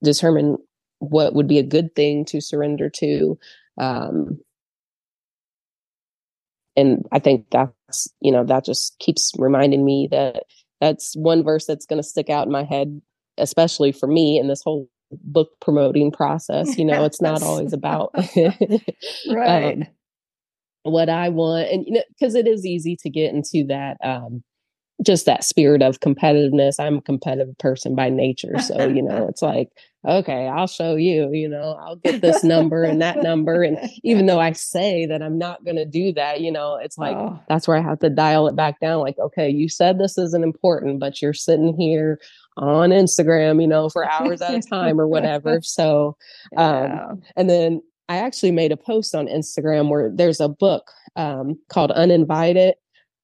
determine 0.04 0.58
what 1.00 1.34
would 1.34 1.48
be 1.48 1.60
a 1.60 1.64
good 1.64 1.96
thing 1.96 2.26
to 2.26 2.42
surrender 2.42 2.90
to, 2.90 3.38
um, 3.80 4.40
and 6.76 7.06
I 7.12 7.20
think 7.20 7.48
that's, 7.52 8.08
you 8.22 8.32
know, 8.32 8.46
that 8.46 8.64
just 8.64 8.98
keeps 9.00 9.32
reminding 9.38 9.84
me 9.84 10.08
that 10.12 10.44
that's 10.80 11.16
one 11.16 11.44
verse 11.44 11.66
that's 11.66 11.86
going 11.86 12.02
to 12.02 12.08
stick 12.08 12.30
out 12.30 12.46
in 12.46 12.52
my 12.52 12.64
head, 12.64 13.02
especially 13.38 13.92
for 13.92 14.08
me 14.08 14.40
in 14.40 14.48
this 14.48 14.62
whole 14.64 14.88
book 15.12 15.50
promoting 15.60 16.12
process. 16.12 16.78
You 16.78 16.86
know, 16.86 17.04
it's 17.06 17.22
not 17.22 17.44
always 17.44 17.74
about 17.74 18.14
right. 19.30 19.78
Um, 19.88 19.88
what 20.84 21.10
I 21.10 21.30
want. 21.30 21.70
And, 21.70 21.86
you 21.86 21.94
know, 21.94 22.04
because 22.10 22.36
it 22.36 22.48
is 22.48 22.66
easy 22.66 22.96
to 22.98 23.10
get 23.10 23.34
into 23.34 23.66
that, 23.68 23.98
um, 24.04 24.44
just 25.04 25.26
that 25.26 25.44
spirit 25.44 25.82
of 25.82 26.00
competitiveness. 26.00 26.80
I'm 26.80 26.98
a 26.98 27.02
competitive 27.02 27.58
person 27.58 27.96
by 27.96 28.10
nature. 28.10 28.60
So, 28.60 28.88
you 28.88 29.02
know, 29.02 29.28
it's 29.30 29.42
like, 29.42 29.70
okay, 30.08 30.48
I'll 30.48 30.68
show 30.68 30.96
you, 30.96 31.32
you 31.32 31.48
know, 31.48 31.78
I'll 31.80 31.96
get 31.96 32.22
this 32.22 32.44
number 32.44 32.84
and 32.84 33.02
that 33.02 33.22
number. 33.22 33.64
And 33.64 33.78
even 34.04 34.26
though 34.26 34.40
I 34.40 34.52
say 34.54 35.06
that 35.06 35.22
I'm 35.22 35.38
not 35.38 35.64
going 35.64 35.78
to 35.78 35.86
do 35.86 36.12
that, 36.14 36.42
you 36.42 36.52
know, 36.52 36.76
it's 36.76 36.98
like, 36.98 37.16
oh. 37.16 37.40
that's 37.48 37.68
where 37.68 37.78
I 37.78 37.82
have 37.82 38.00
to 38.00 38.10
dial 38.10 38.48
it 38.48 38.56
back 38.56 38.80
down. 38.80 39.02
Like, 39.02 39.20
okay, 39.20 39.50
you 39.50 39.70
said 39.70 40.00
this 40.00 40.18
isn't 40.18 40.44
important, 40.44 41.00
but 41.00 41.22
you're 41.22 41.34
sitting 41.34 41.76
here 41.78 42.20
on 42.58 42.90
Instagram, 42.90 43.62
you 43.62 43.68
know, 43.68 43.90
for 43.90 44.10
hours 44.10 44.42
at 44.42 44.56
a 44.56 44.62
time 44.62 45.00
or 45.00 45.08
whatever. 45.08 45.62
So, 45.62 46.18
um, 46.58 46.84
yeah. 46.84 47.12
and 47.36 47.50
then 47.50 47.82
I 48.12 48.18
actually 48.18 48.52
made 48.52 48.74
a 48.74 48.78
post 48.78 49.16
on 49.16 49.28
Instagram 49.28 49.88
where 49.88 50.12
there's 50.14 50.42
a 50.42 50.50
book 50.50 50.92
um, 51.16 51.58
called 51.70 51.92
Uninvited 51.92 52.76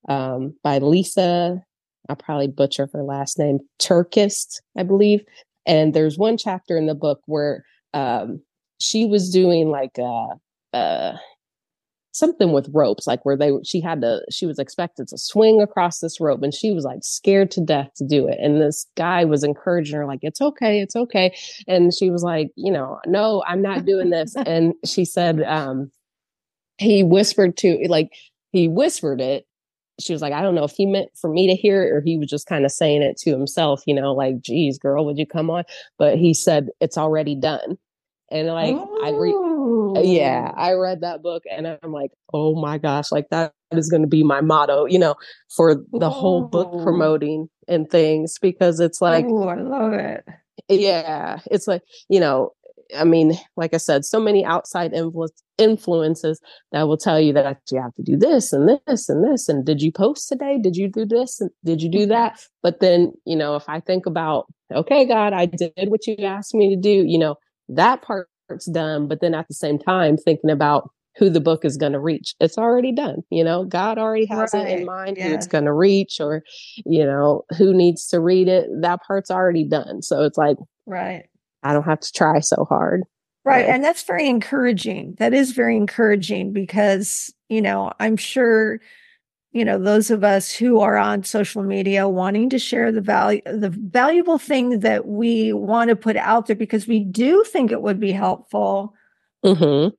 um, 0.08 0.56
by 0.64 0.78
Lisa. 0.78 1.62
I'll 2.08 2.16
probably 2.16 2.48
butcher 2.48 2.88
her 2.94 3.04
last 3.04 3.38
name, 3.38 3.60
Turkist, 3.82 4.62
I 4.78 4.84
believe. 4.84 5.26
And 5.66 5.94
there's 5.94 6.18
one 6.18 6.38
chapter 6.38 6.78
in 6.78 6.86
the 6.86 6.96
book 6.96 7.20
where 7.26 7.66
um, 7.94 8.42
she 8.80 9.06
was 9.06 9.30
doing 9.30 9.72
like 9.72 9.98
a, 9.98 10.28
a 10.72 11.20
something 12.18 12.52
with 12.52 12.70
ropes, 12.74 13.08
like 13.08 13.24
where 13.26 13.38
they 13.38 13.52
she 13.64 13.82
had 13.82 14.02
to 14.02 14.22
she 14.30 14.46
was 14.46 14.60
expected 14.60 15.08
to 15.08 15.18
swing 15.18 15.62
across 15.62 16.00
this 16.00 16.20
rope 16.20 16.42
and 16.44 16.54
she 16.54 16.72
was 16.72 16.84
like 16.84 17.00
scared 17.02 17.52
to 17.52 17.62
death 17.62 17.90
to 17.98 18.06
do 18.06 18.28
it. 18.28 18.38
And 18.42 18.62
this 18.62 18.86
guy 18.96 19.26
was 19.26 19.44
encouraging 19.44 19.96
her, 19.96 20.06
like, 20.06 20.20
it's 20.22 20.42
okay, 20.42 20.82
it's 20.82 20.96
okay. 20.96 21.36
And 21.68 21.94
she 21.94 22.10
was 22.10 22.24
like, 22.24 22.50
you 22.56 22.72
know, 22.72 23.00
no, 23.06 23.44
I'm 23.48 23.62
not 23.62 23.86
doing 23.86 24.10
this. 24.10 24.36
and 24.46 24.74
she 24.86 25.06
said, 25.06 25.42
um, 25.44 25.92
he 26.78 27.04
whispered 27.04 27.58
to 27.58 27.86
like 27.88 28.12
he 28.52 28.68
whispered 28.68 29.22
it. 29.22 29.46
She 30.00 30.14
was 30.14 30.22
like, 30.22 30.34
I 30.34 30.42
don't 30.42 30.54
know 30.54 30.64
if 30.64 30.74
he 30.74 30.86
meant 30.86 31.10
for 31.20 31.30
me 31.30 31.48
to 31.48 31.56
hear 31.56 31.84
it 31.84 31.92
or 31.92 32.02
he 32.02 32.18
was 32.18 32.30
just 32.30 32.46
kind 32.46 32.66
of 32.66 32.72
saying 32.72 33.02
it 33.02 33.18
to 33.22 33.32
himself, 33.32 33.82
you 33.88 33.96
know, 33.96 34.14
like, 34.14 34.42
geez, 34.42 34.78
girl, 34.78 35.06
would 35.06 35.18
you 35.18 35.26
come 35.26 35.50
on? 35.50 35.64
But 35.98 36.20
he 36.20 36.36
said, 36.36 36.70
it's 36.80 37.00
already 37.00 37.36
done. 37.36 37.80
And 38.30 38.48
like 38.48 38.76
oh. 38.76 39.02
I 39.04 39.12
read 39.68 40.06
yeah, 40.06 40.52
I 40.56 40.74
read 40.74 41.02
that 41.02 41.22
book 41.22 41.44
and 41.52 41.68
I'm 41.68 41.92
like, 41.92 42.12
oh 42.34 42.60
my 42.60 42.78
gosh, 42.78 43.12
like 43.12 43.30
that 43.30 43.54
is 43.72 43.90
going 43.90 44.02
to 44.02 44.08
be 44.08 44.24
my 44.24 44.42
motto, 44.42 44.86
you 44.86 45.00
know, 45.00 45.16
for 45.56 45.76
the 45.76 46.08
Ooh. 46.08 46.10
whole 46.10 46.44
book 46.44 46.72
promoting 46.84 47.50
and 47.68 47.90
things 47.90 48.38
because 48.40 48.80
it's 48.80 49.02
like 49.02 49.26
Oh, 49.28 49.48
I 49.48 49.56
love 49.56 49.94
it. 49.94 50.26
Yeah, 50.70 51.40
it's 51.52 51.68
like, 51.68 51.82
you 52.10 52.20
know, 52.20 52.52
I 52.96 53.04
mean, 53.04 53.38
like 53.56 53.74
I 53.74 53.78
said, 53.78 54.06
so 54.06 54.20
many 54.20 54.46
outside 54.46 54.94
influence, 54.94 55.44
influences 55.58 56.40
that 56.72 56.88
will 56.88 56.98
tell 56.98 57.20
you 57.20 57.34
that 57.34 57.60
you 57.72 57.82
have 57.82 57.94
to 57.96 58.04
do 58.04 58.16
this 58.18 58.54
and 58.54 58.80
this 58.88 59.10
and 59.10 59.24
this. 59.24 59.50
And 59.50 59.66
did 59.66 59.82
you 59.82 59.92
post 59.92 60.30
today? 60.30 60.58
Did 60.62 60.76
you 60.76 60.88
do 60.88 61.06
this? 61.06 61.42
And 61.42 61.50
did 61.64 61.82
you 61.82 61.90
do 61.90 62.00
mm-hmm. 62.00 62.10
that? 62.10 62.40
But 62.64 62.80
then, 62.80 63.14
you 63.26 63.36
know, 63.36 63.56
if 63.56 63.68
I 63.68 63.80
think 63.80 64.06
about, 64.06 64.46
okay, 64.74 65.06
God, 65.06 65.34
I 65.34 65.46
did 65.46 65.90
what 65.90 66.08
you 66.08 66.16
asked 66.20 66.54
me 66.54 66.74
to 66.74 66.80
do, 66.80 67.04
you 67.06 67.20
know, 67.20 67.36
that 67.70 68.02
part's 68.48 68.66
done. 68.66 69.08
But 69.08 69.22
then 69.22 69.34
at 69.34 69.48
the 69.48 69.54
same 69.54 69.78
time, 69.78 70.18
thinking 70.18 70.50
about 70.50 70.90
who 71.18 71.30
the 71.30 71.42
book 71.42 71.66
is 71.66 71.78
going 71.78 71.94
to 71.94 72.00
reach. 72.00 72.36
It's 72.40 72.58
already 72.58 72.92
done. 72.92 73.24
You 73.32 73.44
know, 73.44 73.66
God 73.66 73.98
already 73.98 74.26
has 74.28 74.54
right. 74.54 74.68
it 74.68 74.80
in 74.80 74.86
mind 74.86 75.18
yeah. 75.18 75.30
who 75.30 75.34
it's 75.34 75.48
going 75.48 75.66
to 75.66 75.74
reach 75.74 76.20
or, 76.20 76.44
you 76.86 77.04
know, 77.04 77.44
who 77.58 77.74
needs 77.74 78.08
to 78.10 78.20
read 78.20 78.48
it. 78.48 78.70
That 78.82 79.00
part's 79.06 79.32
already 79.32 79.64
done. 79.64 80.04
So 80.04 80.24
it's 80.24 80.38
like, 80.38 80.58
right. 80.86 81.24
I 81.64 81.74
don't 81.74 81.86
have 81.86 82.02
to 82.02 82.12
try 82.12 82.40
so 82.40 82.66
hard. 82.70 83.02
Right. 83.44 83.66
And 83.66 83.84
that's 83.84 84.04
very 84.04 84.28
encouraging. 84.28 85.16
That 85.18 85.34
is 85.34 85.54
very 85.54 85.76
encouraging 85.76 86.54
because, 86.54 87.34
you 87.50 87.62
know, 87.62 87.92
I'm 88.00 88.18
sure, 88.18 88.80
you 89.52 89.66
know, 89.66 89.80
those 89.80 90.12
of 90.12 90.24
us 90.24 90.52
who 90.52 90.80
are 90.80 90.98
on 90.98 91.24
social 91.24 91.64
media 91.64 92.08
wanting 92.08 92.50
to 92.50 92.60
share 92.60 92.92
the 92.92 93.02
value, 93.02 93.42
the 93.46 93.70
valuable 93.70 94.38
thing 94.38 94.82
that 94.82 95.08
we 95.08 95.54
want 95.54 95.90
to 95.90 95.96
put 95.96 96.18
out 96.18 96.48
there 96.48 96.56
because 96.56 96.88
we 96.88 97.00
do 97.00 97.44
think 97.46 97.72
it 97.72 97.82
would 97.82 98.00
be 98.00 98.12
helpful. 98.12 98.94
Mm-hmm 99.46 99.96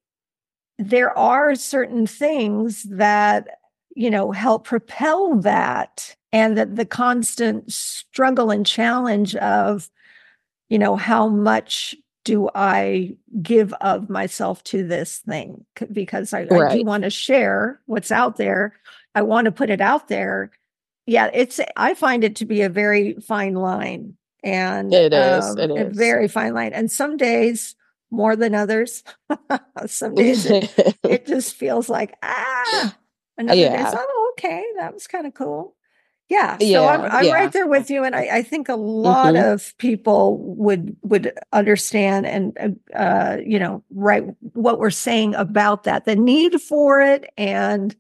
there 0.78 1.16
are 1.18 1.54
certain 1.54 2.06
things 2.06 2.84
that 2.84 3.58
you 3.94 4.11
know 4.11 4.30
help 4.30 4.64
propel 4.64 5.37
that 5.37 6.16
and 6.32 6.56
that 6.56 6.76
the 6.76 6.87
constant 6.87 7.70
struggle 7.70 8.50
and 8.50 8.64
challenge 8.64 9.34
of 9.37 9.90
you 10.68 10.78
know 10.78 10.96
how 10.96 11.28
much 11.28 11.94
do 12.24 12.48
i 12.54 13.14
give 13.42 13.72
of 13.80 14.08
myself 14.08 14.62
to 14.62 14.87
this 14.87 15.18
thing 15.18 15.64
because 15.92 16.32
i, 16.32 16.44
right. 16.44 16.72
I 16.72 16.76
do 16.78 16.84
want 16.84 17.04
to 17.04 17.11
share 17.11 17.80
what's 17.87 18.12
out 18.12 18.37
there 18.37 18.74
i 19.18 19.22
want 19.22 19.44
to 19.44 19.52
put 19.52 19.70
it 19.70 19.81
out 19.81 20.09
there 20.09 20.50
yeah 21.07 21.31
it's 21.35 21.61
i 21.76 21.94
find 21.94 22.24
it 22.24 22.37
to 22.37 22.44
be 22.44 22.62
a 22.62 22.68
very 22.68 23.14
fine 23.14 23.54
line 23.54 24.14
and 24.44 24.94
it 24.94 25.12
is, 25.12 25.44
um, 25.44 25.59
it 25.59 25.70
is. 25.70 25.87
a 25.87 25.90
very 25.90 26.28
fine 26.28 26.54
line 26.54 26.72
and 26.72 26.90
some 26.90 27.16
days 27.16 27.74
more 28.11 28.37
than 28.37 28.54
others. 28.54 29.04
Some 29.87 30.14
days 30.14 30.46
it, 30.46 30.72
it, 31.04 31.26
just 31.26 31.54
feels 31.54 31.88
like, 31.88 32.14
ah, 32.22 32.96
another 33.37 33.61
yeah. 33.61 33.90
day, 33.90 33.96
oh, 33.98 34.33
okay, 34.33 34.64
that 34.78 34.94
was 34.94 35.07
kind 35.07 35.26
of 35.26 35.35
cool. 35.35 35.74
Yeah. 36.28 36.59
So 36.59 36.66
yeah, 36.66 36.87
I'm, 36.87 37.00
I'm 37.02 37.24
yeah. 37.24 37.33
right 37.33 37.52
there 37.52 37.66
with 37.66 37.88
you. 37.88 38.04
And 38.04 38.14
I, 38.14 38.38
I 38.38 38.42
think 38.42 38.68
a 38.68 38.74
lot 38.74 39.35
mm-hmm. 39.35 39.50
of 39.50 39.76
people 39.78 40.38
would, 40.57 40.94
would 41.02 41.33
understand 41.54 42.26
and, 42.26 42.78
uh, 42.94 43.38
you 43.44 43.59
know, 43.59 43.83
right. 43.90 44.24
What 44.52 44.78
we're 44.78 44.90
saying 44.90 45.35
about 45.35 45.85
that, 45.85 46.04
the 46.04 46.16
need 46.16 46.61
for 46.61 47.00
it 47.00 47.33
and, 47.38 47.96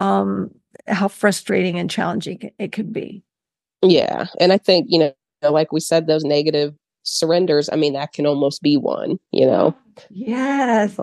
um, 0.00 0.50
how 0.86 1.08
frustrating 1.08 1.78
and 1.78 1.90
challenging 1.90 2.50
it 2.58 2.72
could 2.72 2.92
be. 2.92 3.22
Yeah. 3.82 4.26
And 4.40 4.52
I 4.52 4.58
think, 4.58 4.86
you 4.88 4.98
know, 4.98 5.12
like 5.42 5.72
we 5.72 5.80
said, 5.80 6.06
those 6.06 6.24
negative 6.24 6.74
surrenders, 7.02 7.68
I 7.72 7.76
mean, 7.76 7.92
that 7.92 8.12
can 8.12 8.26
almost 8.26 8.62
be 8.62 8.76
one, 8.76 9.18
you 9.30 9.46
know? 9.46 9.74
Yes. 10.10 10.98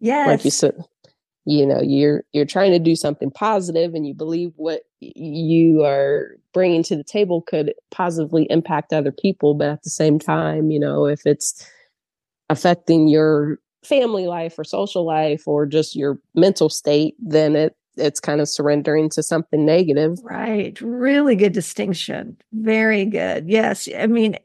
Yes. 0.00 0.26
Like 0.26 0.44
you 0.44 0.50
said, 0.50 0.84
you 1.46 1.66
know, 1.66 1.80
you're, 1.82 2.24
you're 2.32 2.44
trying 2.44 2.72
to 2.72 2.78
do 2.78 2.94
something 2.94 3.30
positive 3.30 3.94
and 3.94 4.06
you 4.06 4.14
believe 4.14 4.52
what 4.56 4.82
you 5.00 5.84
are 5.84 6.36
bringing 6.52 6.82
to 6.84 6.96
the 6.96 7.04
table 7.04 7.42
could 7.42 7.74
positively 7.90 8.46
impact 8.50 8.92
other 8.92 9.12
people. 9.12 9.54
But 9.54 9.68
at 9.68 9.82
the 9.82 9.90
same 9.90 10.18
time, 10.18 10.70
you 10.70 10.78
know, 10.78 11.06
if 11.06 11.26
it's 11.26 11.66
affecting 12.50 13.08
your 13.08 13.58
family 13.82 14.26
life 14.26 14.58
or 14.58 14.64
social 14.64 15.04
life 15.04 15.46
or 15.46 15.66
just 15.66 15.96
your 15.96 16.18
mental 16.34 16.68
state, 16.68 17.14
then 17.18 17.56
it, 17.56 17.76
it's 17.96 18.20
kind 18.20 18.40
of 18.40 18.48
surrendering 18.48 19.08
to 19.10 19.22
something 19.22 19.64
negative. 19.64 20.18
Right. 20.22 20.80
Really 20.80 21.36
good 21.36 21.52
distinction. 21.52 22.36
Very 22.52 23.04
good. 23.04 23.48
Yes. 23.48 23.88
I 23.96 24.06
mean, 24.06 24.38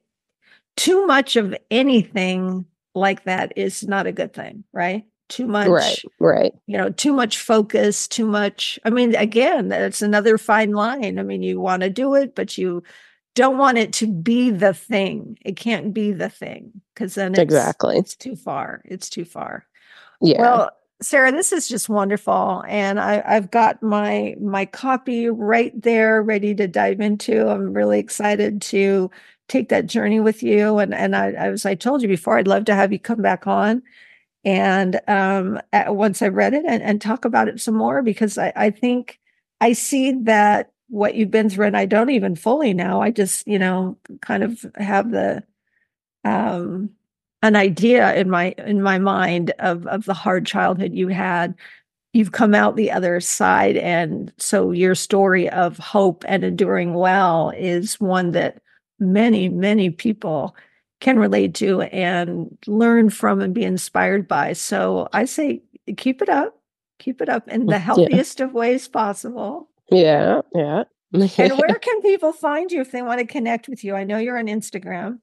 too 0.78 1.06
much 1.08 1.36
of 1.36 1.56
anything 1.72 2.66
like 2.96 3.24
that 3.24 3.54
is 3.56 3.88
not 3.88 4.08
a 4.08 4.12
good 4.12 4.34
thing, 4.34 4.64
right? 4.74 5.06
Too 5.30 5.46
much, 5.46 5.68
right? 5.68 6.00
Right. 6.20 6.54
You 6.66 6.78
know, 6.78 6.90
too 6.90 7.14
much 7.14 7.38
focus, 7.38 8.08
too 8.08 8.26
much. 8.26 8.80
I 8.84 8.90
mean, 8.90 9.14
again, 9.16 9.68
that's 9.70 10.02
another 10.02 10.38
fine 10.40 10.72
line. 10.72 11.20
I 11.20 11.24
mean, 11.24 11.44
you 11.44 11.60
want 11.60 11.84
to 11.84 11.90
do 11.90 12.16
it, 12.16 12.34
but 12.34 12.58
you 12.58 12.82
don't 13.36 13.60
want 13.60 13.78
it 13.78 13.94
to 13.94 14.08
be 14.08 14.50
the 14.50 14.74
thing. 14.74 15.38
It 15.46 15.56
can't 15.56 15.94
be 15.94 16.14
the 16.14 16.30
thing 16.30 16.82
because 16.94 17.14
then 17.14 17.34
it's, 17.34 17.40
exactly 17.40 17.98
it's 17.98 18.16
too 18.16 18.36
far. 18.36 18.82
It's 18.86 19.08
too 19.08 19.24
far. 19.24 19.66
Yeah. 20.20 20.42
Well, 20.42 20.72
Sarah, 21.02 21.32
this 21.32 21.54
is 21.54 21.70
just 21.70 21.88
wonderful, 21.88 22.64
and 22.68 23.00
I, 23.00 23.22
have 23.32 23.52
got 23.52 23.82
my 23.82 24.36
my 24.42 24.66
copy 24.66 25.30
right 25.30 25.80
there, 25.82 26.22
ready 26.22 26.54
to 26.56 26.68
dive 26.68 27.00
into. 27.00 27.48
I'm 27.48 27.74
really 27.74 28.00
excited 28.00 28.62
to 28.64 29.10
take 29.48 29.70
that 29.70 29.88
journey 29.88 30.20
with 30.20 30.44
you. 30.44 30.78
And 30.80 30.94
and 30.94 31.16
I, 31.16 31.32
as 31.32 31.66
I 31.66 31.76
told 31.76 32.02
you 32.02 32.10
before, 32.10 32.38
I'd 32.38 32.48
love 32.48 32.66
to 32.66 32.76
have 32.76 32.92
you 32.92 33.00
come 33.00 33.22
back 33.22 33.48
on 33.48 33.82
and 34.46 35.00
um, 35.08 35.60
at, 35.74 35.96
once 35.96 36.22
I 36.22 36.28
read 36.30 36.54
it 36.54 36.66
and, 36.68 36.82
and 36.84 37.02
talk 37.02 37.26
about 37.26 37.48
it 37.50 37.60
some 37.60 37.76
more 37.76 38.02
because 38.02 38.38
I, 38.38 38.54
I 38.56 38.70
think 38.72 39.20
I 39.62 39.74
see 39.74 40.14
that 40.24 40.72
what 40.88 41.16
you've 41.16 41.32
been 41.32 41.50
through, 41.50 41.68
and 41.68 41.78
I 41.78 41.86
don't 41.86 42.10
even 42.10 42.36
fully 42.36 42.74
know. 42.74 43.02
I 43.02 43.12
just 43.12 43.48
you 43.48 43.60
know 43.60 43.98
kind 44.22 44.44
of 44.44 44.66
have 44.76 45.12
the 45.12 45.44
um 46.26 46.92
an 47.42 47.56
idea 47.56 48.14
in 48.16 48.30
my 48.30 48.54
in 48.58 48.82
my 48.82 49.00
mind 49.00 49.52
of 49.60 49.86
of 49.88 50.06
the 50.06 50.14
hard 50.14 50.46
childhood 50.46 50.94
you 50.94 51.08
had 51.08 51.56
you've 52.14 52.32
come 52.32 52.56
out 52.56 52.76
the 52.76 52.92
other 52.92 53.20
side 53.20 53.78
and 53.78 54.34
so 54.38 54.72
your 54.72 54.96
story 54.96 55.50
of 55.50 55.78
hope 55.78 56.26
and 56.28 56.44
enduring 56.44 56.94
well 56.94 57.52
is 57.56 58.00
one 58.00 58.32
that 58.32 58.62
many, 59.00 59.50
many 59.50 59.90
people 59.90 60.56
can 61.00 61.18
relate 61.18 61.54
to 61.56 61.82
and 61.84 62.58
learn 62.68 63.10
from 63.10 63.40
and 63.40 63.54
be 63.54 63.64
inspired 63.64 64.28
by. 64.28 64.54
So 64.54 65.08
I 65.14 65.26
say, 65.26 65.62
keep 65.98 66.22
it 66.22 66.30
up, 66.30 66.60
keep 67.00 67.22
it 67.22 67.30
up 67.30 67.48
in 67.48 67.68
the 67.68 67.80
healthiest 67.80 68.40
yeah. 68.40 68.46
of 68.46 68.54
ways 68.54 68.88
possible. 68.88 69.70
Yeah, 69.90 70.42
yeah. 70.54 70.84
and 71.14 71.58
where 71.58 71.76
can 71.76 72.02
people 72.02 72.34
find 72.34 72.72
you 72.72 72.82
if 72.82 72.92
they 72.92 73.02
want 73.02 73.20
to 73.20 73.26
connect 73.26 73.68
with 73.68 73.84
you? 73.84 73.96
I 73.96 74.04
know 74.04 74.18
you're 74.18 74.38
on 74.38 74.46
Instagram. 74.46 75.20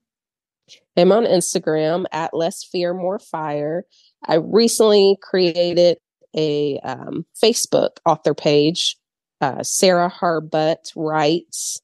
I'm 0.97 1.13
on 1.13 1.25
Instagram 1.25 2.05
at 2.13 2.35
Less 2.35 2.65
Fear 2.65 2.95
More 2.95 3.19
Fire. 3.19 3.85
I 4.27 4.37
recently 4.37 5.19
created 5.23 5.99
a 6.37 6.79
um, 6.81 7.25
Facebook 7.43 7.99
author 8.05 8.35
page. 8.35 8.97
Uh, 9.41 9.63
Sarah 9.63 10.11
Harbut 10.11 10.93
writes 10.97 11.81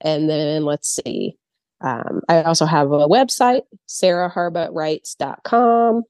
and 0.00 0.28
then 0.28 0.64
let's 0.64 0.88
see. 0.88 1.36
Um, 1.80 2.22
I 2.28 2.42
also 2.42 2.66
have 2.66 2.90
a 2.92 3.06
website, 3.06 3.62
sarahharbutwrites.com. 3.88 6.02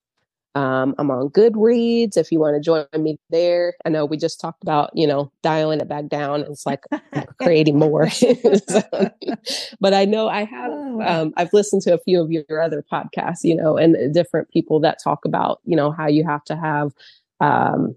Um, 0.54 0.94
I'm 0.98 1.10
on 1.10 1.28
Goodreads 1.28 2.16
if 2.16 2.32
you 2.32 2.40
want 2.40 2.56
to 2.56 2.60
join 2.60 2.86
me 2.98 3.18
there. 3.30 3.74
I 3.84 3.90
know 3.90 4.06
we 4.06 4.16
just 4.16 4.40
talked 4.40 4.62
about, 4.62 4.90
you 4.94 5.06
know, 5.06 5.30
dialing 5.42 5.80
it 5.80 5.88
back 5.88 6.08
down. 6.08 6.40
It's 6.40 6.64
like 6.66 6.82
creating 7.40 7.78
more. 7.78 8.08
so, 8.10 8.82
but 9.80 9.94
I 9.94 10.04
know 10.06 10.28
I 10.28 10.44
have, 10.44 10.72
um, 11.02 11.32
I've 11.36 11.52
listened 11.52 11.82
to 11.82 11.94
a 11.94 11.98
few 11.98 12.20
of 12.20 12.30
your 12.30 12.62
other 12.62 12.84
podcasts, 12.90 13.44
you 13.44 13.54
know, 13.54 13.76
and 13.76 14.12
different 14.14 14.50
people 14.50 14.80
that 14.80 15.02
talk 15.02 15.24
about, 15.24 15.60
you 15.64 15.76
know, 15.76 15.90
how 15.90 16.06
you 16.06 16.24
have 16.24 16.44
to 16.44 16.56
have 16.56 16.92
um, 17.40 17.94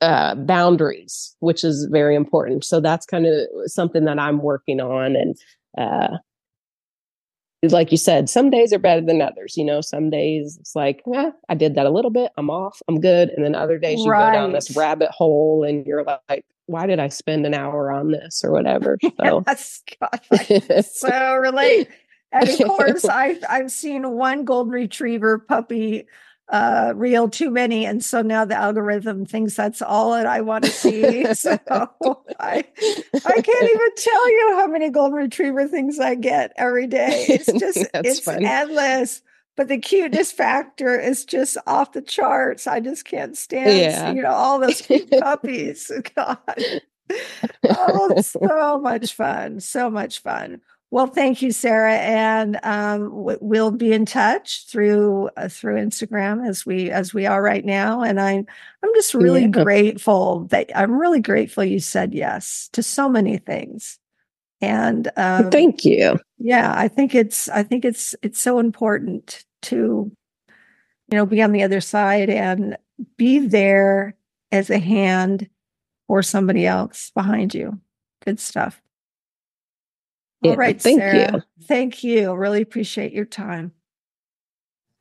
uh, 0.00 0.34
boundaries, 0.34 1.36
which 1.40 1.64
is 1.64 1.86
very 1.90 2.16
important. 2.16 2.64
So 2.64 2.80
that's 2.80 3.06
kind 3.06 3.26
of 3.26 3.46
something 3.66 4.04
that 4.04 4.18
I'm 4.18 4.42
working 4.42 4.80
on. 4.80 5.16
And 5.16 5.36
uh, 5.78 6.18
like 7.62 7.92
you 7.92 7.98
said, 7.98 8.28
some 8.28 8.50
days 8.50 8.72
are 8.72 8.78
better 8.78 9.00
than 9.00 9.22
others. 9.22 9.56
You 9.56 9.64
know, 9.64 9.80
some 9.80 10.10
days 10.10 10.58
it's 10.60 10.74
like, 10.74 11.02
eh, 11.14 11.30
I 11.48 11.54
did 11.54 11.76
that 11.76 11.86
a 11.86 11.90
little 11.90 12.10
bit, 12.10 12.32
I'm 12.36 12.50
off, 12.50 12.82
I'm 12.88 13.00
good. 13.00 13.30
And 13.30 13.44
then 13.44 13.54
other 13.54 13.78
days 13.78 14.00
you 14.00 14.10
right. 14.10 14.32
go 14.32 14.32
down 14.32 14.52
this 14.52 14.76
rabbit 14.76 15.10
hole 15.10 15.62
and 15.62 15.86
you're 15.86 16.04
like, 16.04 16.44
why 16.66 16.86
did 16.86 17.00
I 17.00 17.08
spend 17.08 17.46
an 17.46 17.54
hour 17.54 17.92
on 17.92 18.10
this 18.10 18.42
or 18.44 18.52
whatever? 18.52 18.98
So, 19.20 19.42
yes, 19.46 19.82
God, 20.00 20.84
so 20.84 21.36
relate. 21.36 21.88
And 22.32 22.48
of 22.48 22.58
course, 22.66 23.04
I've 23.04 23.44
I've 23.48 23.70
seen 23.70 24.10
one 24.10 24.44
golden 24.44 24.72
retriever 24.72 25.38
puppy 25.38 26.06
uh, 26.48 26.92
reel 26.94 27.28
too 27.28 27.50
many. 27.50 27.86
And 27.86 28.04
so 28.04 28.20
now 28.22 28.44
the 28.44 28.54
algorithm 28.54 29.24
thinks 29.24 29.54
that's 29.54 29.80
all 29.80 30.12
that 30.12 30.26
I 30.26 30.40
want 30.40 30.64
to 30.64 30.70
see. 30.70 31.32
so 31.34 31.58
I, 32.40 32.64
I 33.24 33.40
can't 33.40 33.70
even 33.70 33.94
tell 33.96 34.30
you 34.30 34.50
how 34.56 34.66
many 34.66 34.90
golden 34.90 35.16
retriever 35.16 35.66
things 35.68 35.98
I 35.98 36.14
get 36.14 36.52
every 36.56 36.86
day. 36.86 37.26
It's 37.28 37.46
just, 37.46 37.86
it's 37.94 38.20
funny. 38.20 38.44
endless. 38.44 39.22
But 39.56 39.68
the 39.68 39.78
cuteness 39.78 40.32
factor 40.32 40.98
is 40.98 41.24
just 41.24 41.58
off 41.66 41.92
the 41.92 42.00
charts. 42.00 42.66
I 42.66 42.80
just 42.80 43.04
can't 43.04 43.36
stand, 43.36 43.78
yeah. 43.78 44.12
you 44.12 44.22
know, 44.22 44.30
all 44.30 44.58
those 44.58 44.80
cute 44.80 45.10
puppies. 45.20 45.90
God. 46.16 46.38
oh, 47.68 48.20
so 48.22 48.78
much 48.80 49.14
fun. 49.14 49.60
So 49.60 49.90
much 49.90 50.20
fun. 50.20 50.60
Well, 50.90 51.06
thank 51.06 51.40
you, 51.40 51.52
Sarah, 51.52 51.94
and 51.94 52.60
um, 52.62 53.08
we'll 53.40 53.70
be 53.70 53.94
in 53.94 54.04
touch 54.04 54.66
through 54.66 55.30
uh, 55.38 55.48
through 55.48 55.76
Instagram 55.76 56.46
as 56.46 56.66
we 56.66 56.90
as 56.90 57.14
we 57.14 57.24
are 57.24 57.42
right 57.42 57.64
now. 57.64 58.02
And 58.02 58.20
I'm 58.20 58.46
I'm 58.82 58.94
just 58.94 59.14
really 59.14 59.42
yeah. 59.42 59.64
grateful 59.64 60.44
that 60.50 60.70
I'm 60.74 60.92
really 60.92 61.20
grateful 61.20 61.64
you 61.64 61.80
said 61.80 62.12
yes 62.12 62.68
to 62.72 62.82
so 62.82 63.08
many 63.08 63.38
things. 63.38 63.98
And 64.62 65.10
um, 65.16 65.50
thank 65.50 65.84
you. 65.84 66.18
Yeah, 66.38 66.72
I 66.74 66.86
think 66.86 67.14
it's 67.14 67.48
I 67.48 67.64
think 67.64 67.84
it's 67.84 68.14
it's 68.22 68.40
so 68.40 68.60
important 68.60 69.44
to 69.62 70.10
you 71.08 71.16
know 71.16 71.26
be 71.26 71.42
on 71.42 71.52
the 71.52 71.64
other 71.64 71.80
side 71.80 72.30
and 72.30 72.78
be 73.18 73.40
there 73.40 74.14
as 74.52 74.70
a 74.70 74.78
hand 74.78 75.50
for 76.06 76.22
somebody 76.22 76.64
else 76.64 77.10
behind 77.14 77.54
you. 77.54 77.80
Good 78.24 78.38
stuff. 78.38 78.80
All 80.44 80.56
right, 80.56 80.80
thank 80.80 81.00
Sarah. 81.00 81.32
you. 81.34 81.42
Thank 81.66 82.04
you. 82.04 82.32
Really 82.34 82.62
appreciate 82.62 83.12
your 83.12 83.24
time. 83.24 83.72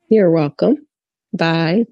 You're 0.09 0.31
welcome. 0.31 0.87
Bye. 1.33 1.85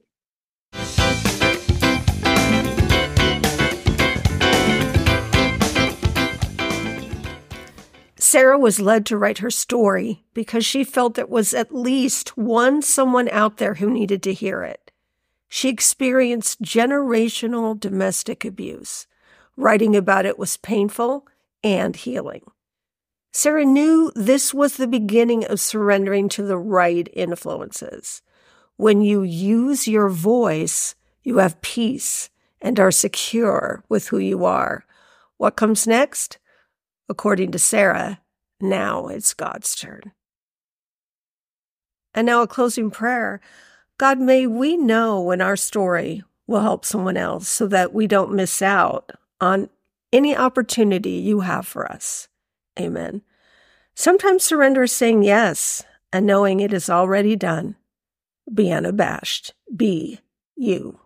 Sarah 8.29 8.59
was 8.59 8.79
led 8.79 9.07
to 9.07 9.17
write 9.17 9.39
her 9.39 9.49
story 9.49 10.23
because 10.35 10.63
she 10.63 10.83
felt 10.83 11.15
there 11.15 11.25
was 11.25 11.51
at 11.51 11.73
least 11.73 12.37
one 12.37 12.83
someone 12.83 13.27
out 13.29 13.57
there 13.57 13.73
who 13.73 13.89
needed 13.89 14.21
to 14.21 14.35
hear 14.35 14.61
it. 14.61 14.91
She 15.47 15.67
experienced 15.67 16.61
generational 16.61 17.79
domestic 17.79 18.45
abuse. 18.45 19.07
Writing 19.57 19.95
about 19.95 20.27
it 20.27 20.37
was 20.37 20.57
painful 20.57 21.25
and 21.63 21.95
healing. 21.95 22.43
Sarah 23.33 23.65
knew 23.65 24.11
this 24.13 24.53
was 24.53 24.77
the 24.77 24.85
beginning 24.85 25.43
of 25.45 25.59
surrendering 25.59 26.29
to 26.29 26.43
the 26.43 26.59
right 26.59 27.09
influences. 27.13 28.21
When 28.77 29.01
you 29.01 29.23
use 29.23 29.87
your 29.87 30.07
voice, 30.07 30.93
you 31.23 31.39
have 31.39 31.59
peace 31.61 32.29
and 32.61 32.79
are 32.79 32.91
secure 32.91 33.83
with 33.89 34.09
who 34.09 34.19
you 34.19 34.45
are. 34.45 34.85
What 35.37 35.55
comes 35.55 35.87
next? 35.87 36.37
According 37.09 37.51
to 37.51 37.59
Sarah, 37.59 38.21
now 38.61 39.07
it's 39.07 39.33
God's 39.33 39.75
turn. 39.75 40.11
And 42.13 42.27
now 42.27 42.41
a 42.41 42.47
closing 42.47 42.91
prayer. 42.91 43.41
God, 43.97 44.19
may 44.19 44.47
we 44.47 44.77
know 44.77 45.19
when 45.19 45.41
our 45.41 45.55
story 45.55 46.23
will 46.47 46.61
help 46.61 46.85
someone 46.85 47.17
else 47.17 47.47
so 47.47 47.67
that 47.67 47.93
we 47.93 48.07
don't 48.07 48.33
miss 48.33 48.61
out 48.61 49.11
on 49.41 49.69
any 50.13 50.35
opportunity 50.35 51.11
you 51.11 51.41
have 51.41 51.67
for 51.67 51.91
us. 51.91 52.27
Amen. 52.79 53.21
Sometimes 53.95 54.43
surrender 54.43 54.83
is 54.83 54.91
saying 54.91 55.23
yes 55.23 55.83
and 56.13 56.25
knowing 56.25 56.59
it 56.59 56.73
is 56.73 56.89
already 56.89 57.35
done. 57.35 57.75
Be 58.51 58.71
unabashed. 58.71 59.53
Be 59.75 60.19
you. 60.55 60.99